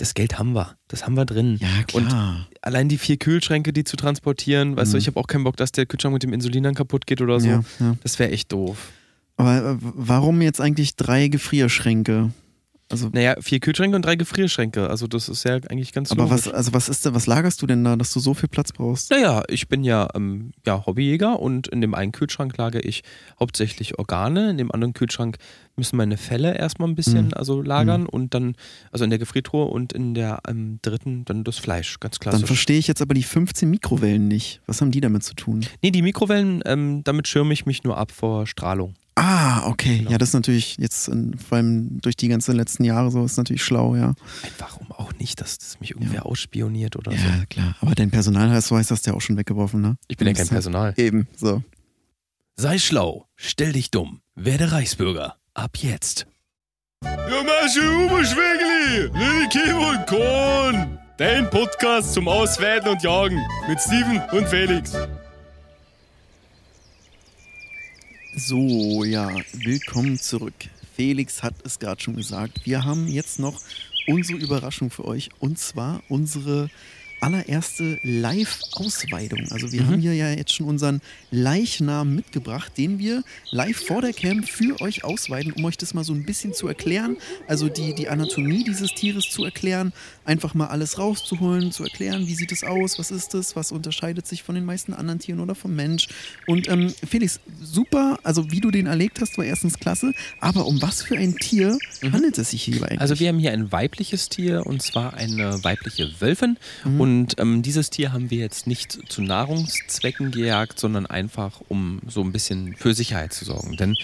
[0.00, 0.76] das Geld haben wir.
[0.88, 1.58] Das haben wir drin.
[1.60, 2.46] Ja, klar.
[2.62, 5.00] Allein die vier Kühlschränke, die zu transportieren, weißt du, Mhm.
[5.00, 7.38] ich habe auch keinen Bock, dass der Kühlschrank mit dem Insulin dann kaputt geht oder
[7.40, 7.48] so.
[7.48, 7.96] ja, ja.
[8.02, 8.90] Das wäre echt doof.
[9.36, 12.30] Aber äh, warum jetzt eigentlich drei Gefrierschränke?
[12.90, 14.90] Also, Naja, vier Kühlschränke und drei Gefrierschränke.
[14.90, 16.46] Also das ist ja eigentlich ganz aber logisch.
[16.46, 18.72] was, also was ist denn, was lagerst du denn da, dass du so viel Platz
[18.72, 19.10] brauchst?
[19.10, 23.02] Naja, ich bin ja, ähm, ja Hobbyjäger und in dem einen Kühlschrank lagere ich
[23.38, 24.50] hauptsächlich Organe.
[24.50, 25.36] In dem anderen Kühlschrank
[25.76, 27.34] müssen meine Felle erstmal ein bisschen Mhm.
[27.34, 28.54] also lagern und dann,
[28.90, 32.46] also in der Gefriertruhe und in der ähm, dritten dann das Fleisch, ganz Dann klassisch.
[32.48, 34.60] verstehe ich jetzt aber die 15 Mikrowellen nicht.
[34.66, 35.64] Was haben die damit zu tun?
[35.82, 38.94] nee, die Mikrowellen, ähm, damit schirme ich mich nur ab vor Strahlung.
[39.22, 39.98] Ah, okay.
[39.98, 40.10] Genau.
[40.12, 43.36] Ja, das ist natürlich jetzt, in, vor allem durch die ganzen letzten Jahre so, ist
[43.36, 44.14] natürlich schlau, ja.
[44.42, 46.22] Einfach um auch nicht, dass das mich irgendwer Ja.
[46.22, 47.18] ausspioniert oder so.
[47.18, 47.76] Ja, klar.
[47.80, 49.96] Aber dein Personalausweis hast du ja auch schon weggeworfen, ne?
[50.08, 50.94] Ich bin ja kein Personal.
[50.96, 51.62] Eben, so.
[52.56, 55.36] Sei schlau, stell dich dumm, werde Reichsbürger.
[55.52, 56.26] Ab jetzt.
[57.04, 60.98] Ja, Masche Uberschwägeli, Lilly Kim und Korn.
[61.18, 64.92] Dein Podcast zum Ausweiden und Jagen mit Steven und Felix.
[68.36, 70.54] So, ja, willkommen zurück.
[70.94, 72.64] Felix hat es gerade schon gesagt.
[72.64, 73.60] Wir haben jetzt noch
[74.06, 76.70] unsere Überraschung für euch und zwar unsere
[77.20, 79.46] allererste Live-Ausweidung.
[79.50, 79.86] Also wir Mhm.
[79.86, 81.00] haben hier ja jetzt schon unseren
[81.30, 86.04] Leichnam mitgebracht, den wir live vor der Cam für euch ausweiden, um euch das mal
[86.04, 87.16] so ein bisschen zu erklären.
[87.46, 89.92] Also die, die Anatomie dieses Tieres zu erklären,
[90.24, 94.26] einfach mal alles rauszuholen, zu erklären, wie sieht es aus, was ist es, was unterscheidet
[94.26, 96.08] sich von den meisten anderen Tieren oder vom Mensch.
[96.46, 100.80] Und ähm, Felix, super, also wie du den erlegt hast, war erstens klasse, aber um
[100.82, 101.78] was für ein Tier
[102.12, 103.00] handelt es sich hierbei eigentlich?
[103.00, 106.56] Also wir haben hier ein weibliches Tier und zwar eine weibliche Wölfin.
[106.84, 107.00] Mhm.
[107.00, 112.22] Und ähm, dieses Tier haben wir jetzt nicht zu Nahrungszwecken gejagt, sondern einfach, um so
[112.22, 113.76] ein bisschen für Sicherheit zu sorgen.
[113.76, 113.94] Denn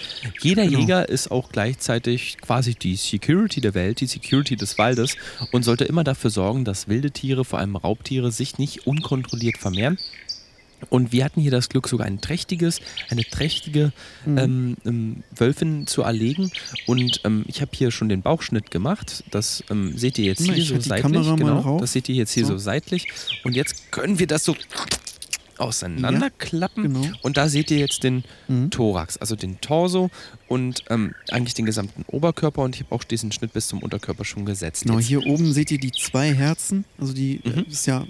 [0.41, 0.79] jeder Genau.
[0.79, 5.15] Jäger ist auch gleichzeitig quasi die Security der Welt, die Security des Waldes
[5.51, 9.97] und sollte immer dafür sorgen, dass wilde Tiere, vor allem Raubtiere, sich nicht unkontrolliert vermehren.
[10.89, 13.91] Und wir hatten hier das Glück, sogar ein trächtiges, eine trächtige
[14.25, 14.37] Mhm.
[14.37, 16.51] ähm, ähm, Wölfin zu erlegen.
[16.85, 19.23] Und ähm, ich habe hier schon den Bauchschnitt gemacht.
[19.31, 21.11] Das ähm, seht ihr jetzt hier ich so seitlich.
[21.35, 22.53] Genau, das seht ihr jetzt hier So.
[22.53, 23.07] so, seitlich.
[23.43, 24.55] Und jetzt können wir das so
[25.57, 26.83] auseinanderklappen.
[26.83, 27.07] genau.
[27.23, 28.69] Und da seht ihr jetzt den Mhm.
[28.69, 30.09] Thorax, also den Torso
[30.47, 32.61] und ähm, eigentlich den gesamten Oberkörper.
[32.61, 34.83] Und ich habe auch diesen Schnitt bis zum Unterkörper schon gesetzt.
[34.83, 35.07] Genau, jetzt.
[35.07, 37.51] hier oben seht ihr die zwei Herzen, also die Mhm.
[37.59, 38.05] äh, ist ja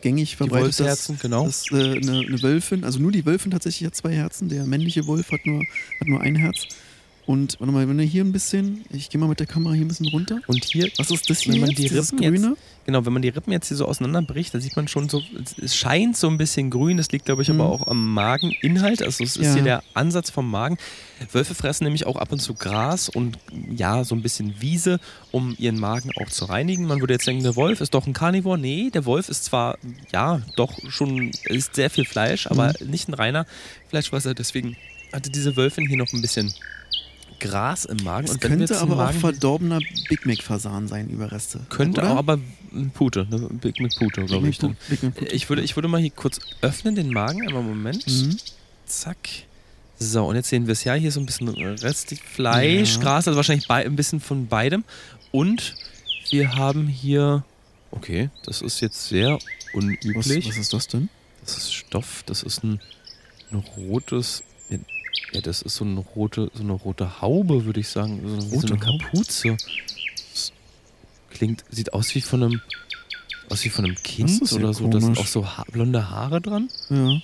[0.00, 0.68] gängig die verbreitet.
[0.68, 1.44] dass- Wolfsherzen, genau.
[1.46, 4.48] Das ist äh, eine, eine Wölfin, also nur die Wölfin tatsächlich hat zwei Herzen.
[4.48, 5.60] Der männliche Wolf hat nur,
[6.00, 6.66] hat nur ein Herz.
[7.28, 9.84] Und warte mal, wenn wir hier ein bisschen, ich gehe mal mit der Kamera hier
[9.84, 10.40] ein bisschen runter.
[10.46, 11.52] Und hier Was ist das hier?
[11.52, 11.78] Wenn man jetzt?
[11.78, 12.56] die Rippen jetzt- grüne?
[12.86, 15.20] genau, wenn man die Rippen jetzt hier so auseinanderbricht, da sieht man schon so,
[15.62, 17.60] es scheint so ein bisschen grün, das liegt glaube ich Mhm.
[17.60, 19.52] aber auch am Mageninhalt, also es ist Ja.
[19.52, 20.78] hier der Ansatz vom Magen.
[21.30, 23.36] Wölfe fressen nämlich auch ab und zu Gras und
[23.76, 24.98] ja, so ein bisschen Wiese,
[25.30, 26.86] um ihren Magen auch zu reinigen.
[26.86, 28.56] Man würde jetzt denken, der Wolf ist doch ein Karnivor.
[28.56, 29.76] Nee, der Wolf ist zwar,
[30.14, 32.90] ja, doch schon, ist sehr viel Fleisch, aber Mhm.
[32.90, 33.44] nicht ein reiner
[33.90, 34.78] Fleischfresser, deswegen
[35.12, 36.54] hatte diese Wölfin hier noch ein bisschen
[37.40, 38.26] Gras im Magen.
[38.26, 39.78] Es könnte aber auch Magen verdorbener
[40.08, 41.60] Big Mac Fasan sein, Überreste.
[41.68, 42.12] könnte Oder?
[42.12, 42.38] auch, aber
[42.72, 43.48] ein Pute, ne?
[43.60, 44.58] Big Mac Pute, glaube ich.
[44.58, 44.76] Dann.
[44.88, 45.34] Big Mac Pute.
[45.34, 48.06] Ich würde, ich würde mal hier kurz öffnen, den Magen, einmal Moment.
[48.06, 48.36] Mhm.
[48.86, 49.28] Zack.
[49.98, 53.00] So, und jetzt sehen wir es ja, hier so ein bisschen restig Fleisch, Ja.
[53.02, 54.84] Gras, also wahrscheinlich ein bisschen von beidem.
[55.32, 55.74] Und
[56.30, 57.44] wir haben hier,
[57.90, 60.48] okay, das ist jetzt sehr Was, unüblich.
[60.48, 61.08] was ist das denn?
[61.42, 62.80] Das ist Stoff, das ist ein,
[63.50, 64.42] ein rotes,
[65.32, 68.20] ja, das ist so eine rote, so eine rote Haube, würde ich sagen.
[68.24, 69.04] So, so Rote eine Haube?
[69.04, 69.56] Kapuze.
[70.32, 70.52] Das
[71.30, 72.60] klingt, sieht aus wie von einem,
[73.50, 74.88] aus wie von einem Kind oder so.
[74.88, 76.68] Da sind auch so ha blonde Haare dran.
[76.90, 77.20] Ja.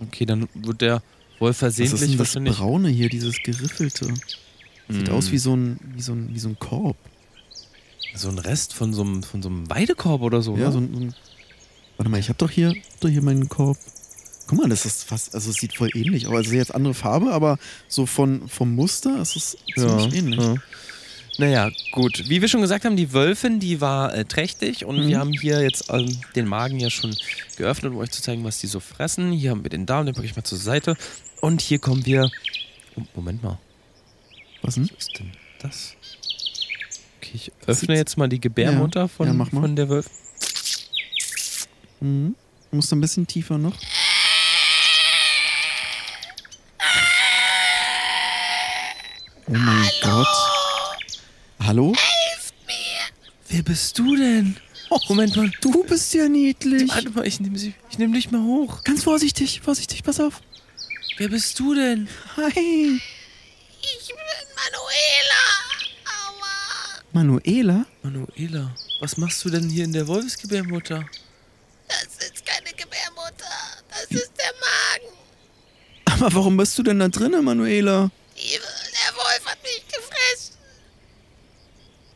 [0.00, 1.02] Okay, dann wird der
[1.38, 2.56] Wolf Was ist versehentlich denn das wahrscheinlich.
[2.56, 4.12] Braune hier, dieses Geriffelte?
[4.88, 5.12] Sieht Mm.
[5.12, 6.96] aus wie so ein, wie so ein, wie so ein Korb.
[8.14, 10.56] so ein Rest von so einem, von so einem Weidekorb oder so.
[10.56, 10.72] Ja, ne?
[10.72, 11.14] so ein, so ein
[11.96, 13.76] Warte mal, ich hab doch hier, hab doch hier meinen Korb.
[14.46, 16.34] Guck mal, das ist fast, also es sieht voll ähnlich aus.
[16.36, 20.40] Also jetzt andere Farbe, aber so von, vom Muster ist es ziemlich ähnlich.
[20.40, 20.54] Ja.
[21.38, 22.24] Naja, gut.
[22.28, 25.08] Wie wir schon gesagt haben, die Wölfin, die war äh, trächtig und Mhm.
[25.08, 27.16] wir haben hier jetzt ähm, den Magen ja schon
[27.56, 29.32] geöffnet, um euch zu zeigen, was die so fressen.
[29.32, 30.94] Hier haben wir den Darm, den packe ich mal zur Seite.
[31.40, 32.30] Und hier kommen wir.
[32.96, 33.58] Oh, Moment mal,
[34.60, 35.94] Was was ist denn das?
[37.18, 40.12] Okay, ich öffne jetzt mal die Gebärmutter Ja, von, ja, von der Wölfin.
[42.00, 42.34] Mhm.
[42.70, 43.74] Du musst ein bisschen tiefer noch.
[49.54, 50.26] Oh mein Gott.
[51.62, 51.92] Hallo?
[53.48, 54.56] Wer bist du denn?
[55.10, 55.50] Moment mal.
[55.60, 56.88] Du bist ja niedlich.
[56.88, 58.82] Warte mal, ich nehme ich nehm dich mal hoch.
[58.82, 60.40] Ganz vorsichtig, vorsichtig, pass auf.
[61.18, 62.08] Wer bist du denn?
[62.38, 62.98] Hi.
[63.82, 64.16] Ich bin
[64.56, 65.42] Manuela.
[66.06, 67.02] Aua.
[67.12, 67.86] Manuela?
[68.02, 71.04] Manuela, was machst du denn hier in der Wolfsgebärmutter?
[71.88, 73.52] Das ist keine Gebärmutter.
[73.90, 76.22] Das ist der Magen.
[76.22, 78.10] Aber warum bist du denn da drinnen, Manuela?
[78.36, 80.54] Die, der Wolf hat mich gefressen.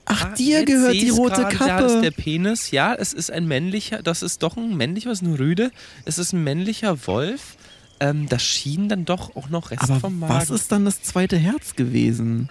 [0.06, 2.22] Ach, Ah, dir jetzt gehört die rote gerade, Da ist der Kappe.
[2.22, 2.70] Penis.
[2.70, 5.70] Ja, es ist ein männlicher, das ist doch ein männlicher, was ein Rüde.
[6.04, 7.56] Es ist ein männlicher Wolf.
[7.98, 10.34] Ähm, das schien dann doch auch noch Rest Aber vom Magen.
[10.34, 12.48] was ist dann das zweite Herz gewesen?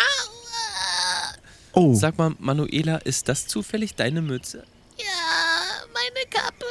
[1.73, 4.63] Oh, Sag mal, Manuela, ist das zufällig deine Mütze?
[4.97, 5.05] Ja,
[5.93, 6.65] meine Kappe.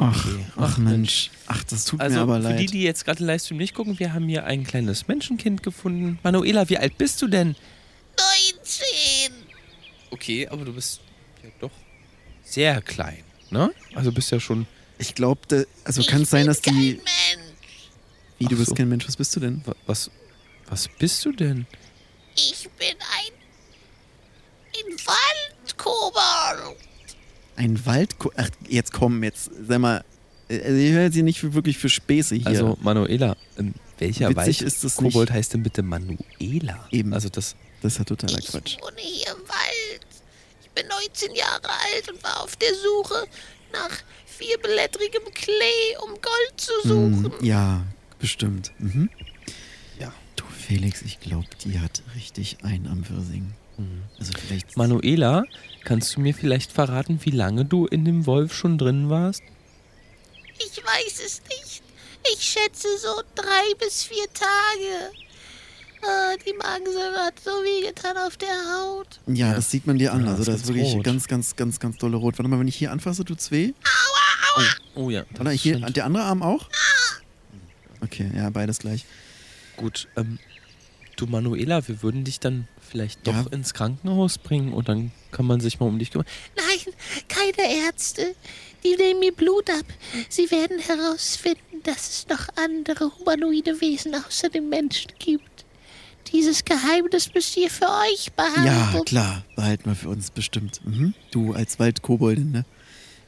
[0.00, 0.44] ach, Okay.
[0.56, 1.30] ach Mensch.
[1.48, 2.72] Ach, das tut Also mir aber für die, leid.
[2.72, 6.18] die jetzt gerade den Livestream nicht gucken, wir haben hier ein kleines Menschenkind gefunden.
[6.22, 7.56] Manuela, wie alt bist du denn?
[8.16, 8.84] 19.
[10.10, 11.00] Okay, aber du bist
[11.42, 11.70] ja doch
[12.44, 13.72] sehr klein, ne?
[13.94, 14.66] Also bist ja schon.
[14.98, 16.70] Ich glaube, also kann es ich sein, dass die.
[16.70, 17.58] Kein Mensch.
[18.38, 18.74] Wie, du Ach bist so.
[18.74, 19.62] kein Mensch, was bist du denn?
[19.66, 20.10] wa- Was,
[20.68, 21.66] was bist du denn?
[22.36, 23.32] Ich bin ein.
[24.76, 26.76] Ein Waldkobold.
[27.56, 28.32] Ein Waldko.
[28.36, 30.04] Ach, jetzt komm, jetzt, sag mal.
[30.48, 32.46] Also ich höre jetzt hier nicht für, wirklich für Späße hier.
[32.46, 35.36] Also, Manuela, ähm, welcher Witzig ist das Kobold nicht.
[35.36, 36.86] heißt denn bitte Manuela?
[36.90, 37.12] Eben.
[37.12, 37.54] Also das.
[37.82, 38.78] das ist ja totaler Ich Quatsch.
[38.80, 39.77] wohne hier im Wald.
[40.78, 43.26] Ich bin 19 Jahre alt und war auf der Suche
[43.72, 43.90] nach
[44.26, 47.32] vierblättrigem Klee, um Gold zu suchen.
[47.40, 47.84] Mm, ja,
[48.20, 48.70] bestimmt.
[48.78, 49.10] Mhm.
[49.98, 50.12] Ja.
[50.36, 53.52] Du, Felix, ich glaube, die hat richtig ein am Wirsing.
[53.76, 54.04] Mhm.
[54.20, 54.76] Also vielleicht.
[54.76, 55.44] Manuela,
[55.82, 59.42] kannst du mir vielleicht verraten, wie lange du in dem Wolf schon drin warst?
[60.60, 61.82] Ich weiß es nicht.
[62.32, 65.10] Ich schätze so drei bis vier Tage.
[66.02, 69.20] Ah, die Magensäure hat so weh getan auf der Haut.
[69.26, 69.54] Ja, Ja.
[69.54, 70.24] das sieht man dir an.
[70.24, 71.04] Ja, also ist das ist wirklich rot.
[71.04, 72.38] ganz, ganz, ganz, ganz dolle rot.
[72.38, 73.72] Warte mal, wenn ich hier anfasse, tut's weh.
[74.94, 75.24] Oh ja.
[75.32, 76.68] das Oder hier, der andere Arm auch?
[78.00, 79.04] Okay, ja, beides gleich.
[79.76, 80.38] Gut, ähm,
[81.16, 83.46] du Manuela, wir würden dich dann vielleicht doch Ja.
[83.50, 86.26] ins Krankenhaus bringen und dann kann man sich mal um dich kümmern.
[86.56, 86.94] Nein,
[87.28, 88.34] keine Ärzte.
[88.84, 89.84] Die nehmen mir Blut ab.
[90.28, 95.47] Sie werden herausfinden, dass es noch andere humanoide Wesen außer dem Menschen gibt.
[96.32, 98.64] Dieses Geheimnis müsst ihr für euch behalten.
[98.64, 100.80] Ja, klar, behalten wir für uns bestimmt.
[100.84, 101.14] Mhm.
[101.30, 102.64] Du als Waldkoboldin, ne?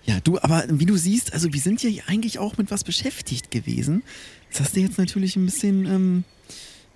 [0.04, 2.84] Ja, du, aber wie du siehst, also wir sind ja hier eigentlich auch mit was
[2.84, 4.02] beschäftigt gewesen.
[4.50, 6.24] Das hast du jetzt natürlich ein bisschen, ähm,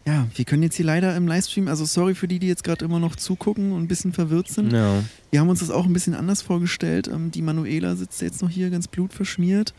[0.07, 2.85] ja, wir können jetzt hier leider im Livestream, also sorry für die, die jetzt gerade
[2.85, 4.73] immer noch zugucken und ein bisschen verwirrt sind.
[4.73, 5.03] Ja.
[5.31, 7.09] Wir haben uns das auch ein bisschen anders vorgestellt.
[7.09, 9.75] Ähm, die Manuela sitzt jetzt noch hier ganz blutverschmiert.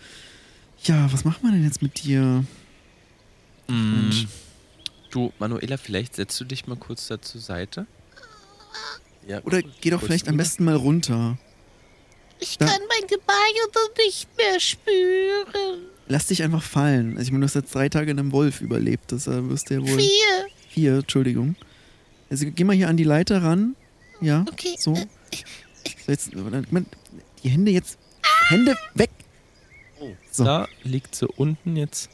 [0.84, 2.43] Ja, was machen wir denn jetzt mit dir?
[3.68, 4.28] Mensch.
[5.16, 7.88] Du, Manuela, vielleicht setzt du dich mal kurz da zur Seite.
[9.26, 11.38] Ja, Oder geh doch vielleicht am besten mal runter.
[12.41, 15.86] Ich Da- kann mein Gebeine nicht mehr spüren.
[16.09, 17.11] Lass dich einfach fallen.
[17.13, 19.13] Also ich meine, du hast jetzt drei Tage in einem Wolf überlebt.
[19.13, 19.97] Das äh, wirst du ja wohl.
[19.97, 20.47] Vier.
[20.68, 21.55] Vier, Entschuldigung.
[22.30, 23.78] Also geh mal hier an die Leiter ran.
[24.20, 24.43] Ja.
[24.51, 24.76] Okay.
[24.78, 24.95] So.
[24.95, 25.01] so
[26.07, 27.97] jetzt, die Hände jetzt.
[28.49, 29.11] Hände weg!
[30.30, 30.43] So.
[30.43, 32.09] Da liegt sie unten jetzt.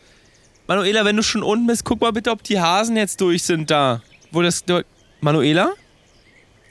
[0.75, 3.69] Manuela, wenn du schon unten bist, guck mal bitte, ob die Hasen jetzt durch sind
[3.69, 4.01] da.
[4.31, 4.63] Wo das.
[4.63, 4.85] dort-
[5.19, 5.73] Manuela?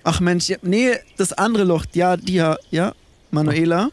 [0.05, 1.85] Ach Mensch, ja, nee, das andere Loch.
[1.93, 2.57] Ja, die ja.
[2.71, 2.95] Ja,
[3.31, 3.91] Manuela.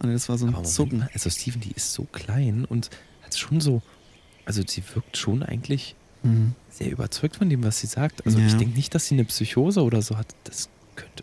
[0.00, 1.08] Ah, nee, das war so ein Zucken.
[1.12, 2.90] also Steven, die ist so klein und
[3.22, 3.80] hat schon so.
[4.44, 6.54] Also sie wirkt schon eigentlich Mhm.
[6.70, 8.26] sehr überzeugt von dem, was sie sagt.
[8.26, 8.46] Also Ja.
[8.46, 10.26] ich denke nicht, dass sie eine Psychose oder so hat.
[10.44, 11.22] Das könnte.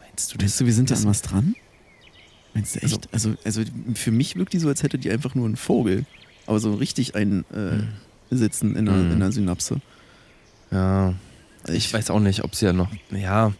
[0.00, 0.42] Meinst du das?
[0.44, 1.54] Meinst du, wir sind da das- an was dran?
[2.52, 3.08] Meinst du echt?
[3.12, 3.62] Also, also
[3.94, 6.04] für mich wirkt die so, als hätte die einfach nur einen Vogel.
[6.46, 7.76] Aber so richtig einen äh,
[8.34, 8.76] Mhm.
[8.76, 9.12] in der, Mhm.
[9.12, 9.80] in der Synapse.
[10.70, 11.14] Ja.
[11.68, 12.90] Ich weiß auch nicht, ob sie ja noch.
[13.10, 13.52] Ja,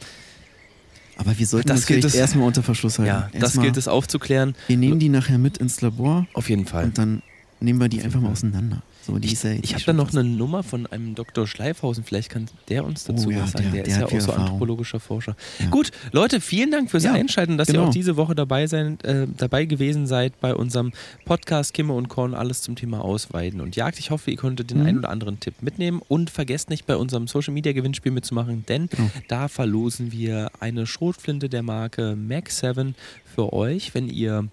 [1.17, 3.07] Aber wir sollten Das das, gilt es- erstmal unter Verschluss halten.
[3.09, 4.57] ja das Erstmal- gilt es aufzuklären.
[4.67, 6.85] Wir nehmen die nachher mit ins Labor Auf jeden Fall.
[6.87, 7.23] und dann
[7.61, 8.83] nehmen wir die einfach mal auseinander.
[9.07, 11.47] So, die Ich, ich habe da noch eine Nummer von einem Dr.
[11.47, 12.05] Schleifhausen.
[12.05, 13.65] Vielleicht kann der uns dazu Oh ja, was sagen.
[13.65, 14.41] der- Der, der ist ja auch so Erfahrung.
[14.43, 15.37] anthropologischer Forscher.
[15.59, 15.67] Ja.
[15.69, 17.87] Gut, Leute, vielen Dank fürs Ja, Einschalten, dass ihr genau.
[17.89, 20.93] auch diese Woche dabei, sein, äh, dabei gewesen seid bei unserem
[21.27, 23.99] Podcast Kimme und Korn, alles zum Thema Ausweiden und Jagd.
[23.99, 24.87] Ich hoffe, ihr konntet den Mhm.
[24.87, 28.89] einen oder anderen Tipp mitnehmen und vergesst nicht, bei unserem Social Media Gewinnspiel mitzumachen, denn
[28.89, 29.11] Genau.
[29.29, 32.95] da verlosen wir eine Schrotflinte der Marke Mac 7
[33.35, 34.49] für euch, wenn ihr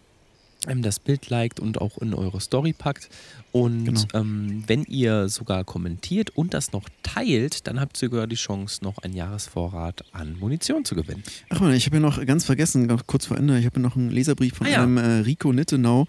[0.82, 3.10] das Bild liked und auch in eure Story packt.
[3.52, 4.02] Und Genau.
[4.14, 8.84] ähm, wenn ihr sogar kommentiert und das noch teilt, dann habt ihr sogar die Chance,
[8.84, 11.24] noch einen Jahresvorrat an Munition zu gewinnen.
[11.50, 13.82] Ach man, ich habe ja noch ganz vergessen, noch kurz vor Ende, ich habe ja
[13.82, 14.84] noch einen Leserbrief von Ah ja.
[14.84, 16.08] einem äh, Rico Nittenau.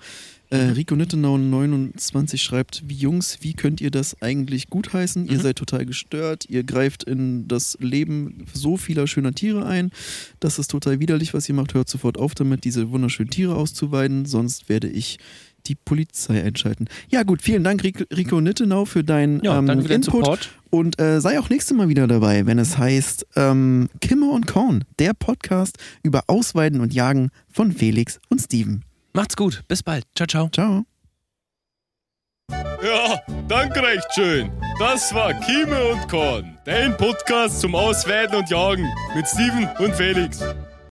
[0.53, 5.27] Äh, Rico Nittenau 29 schreibt, wie Jungs, wie könnt ihr das eigentlich gutheißen?
[5.27, 5.41] Ihr Mhm.
[5.41, 9.91] seid total gestört, ihr greift in das Leben so vieler schöner Tiere ein.
[10.41, 11.73] Das ist total widerlich, was ihr macht.
[11.73, 15.19] Hört sofort auf damit, diese wunderschönen Tiere auszuweiden, sonst werde ich
[15.69, 16.87] die Polizei einschalten.
[17.09, 20.05] Ja gut, vielen Dank Rico, Nittenau für deinen Ja, ähm, Input.
[20.05, 20.51] Support.
[20.69, 24.85] Und äh, sei auch nächstes Mal wieder dabei, wenn es heißt ähm, Kimmer und Korn,
[24.99, 28.83] der Podcast über Ausweiden und Jagen von Felix und Steven.
[29.13, 29.63] Macht's gut.
[29.69, 30.05] Bis bald.
[30.15, 30.49] Ciao, ciao.
[30.49, 30.85] Ciao.
[32.83, 34.51] Ja, danke recht schön.
[34.79, 40.43] Das war Kieme und Korn, dein Podcast zum Ausweiden und Jagen mit Steven und Felix.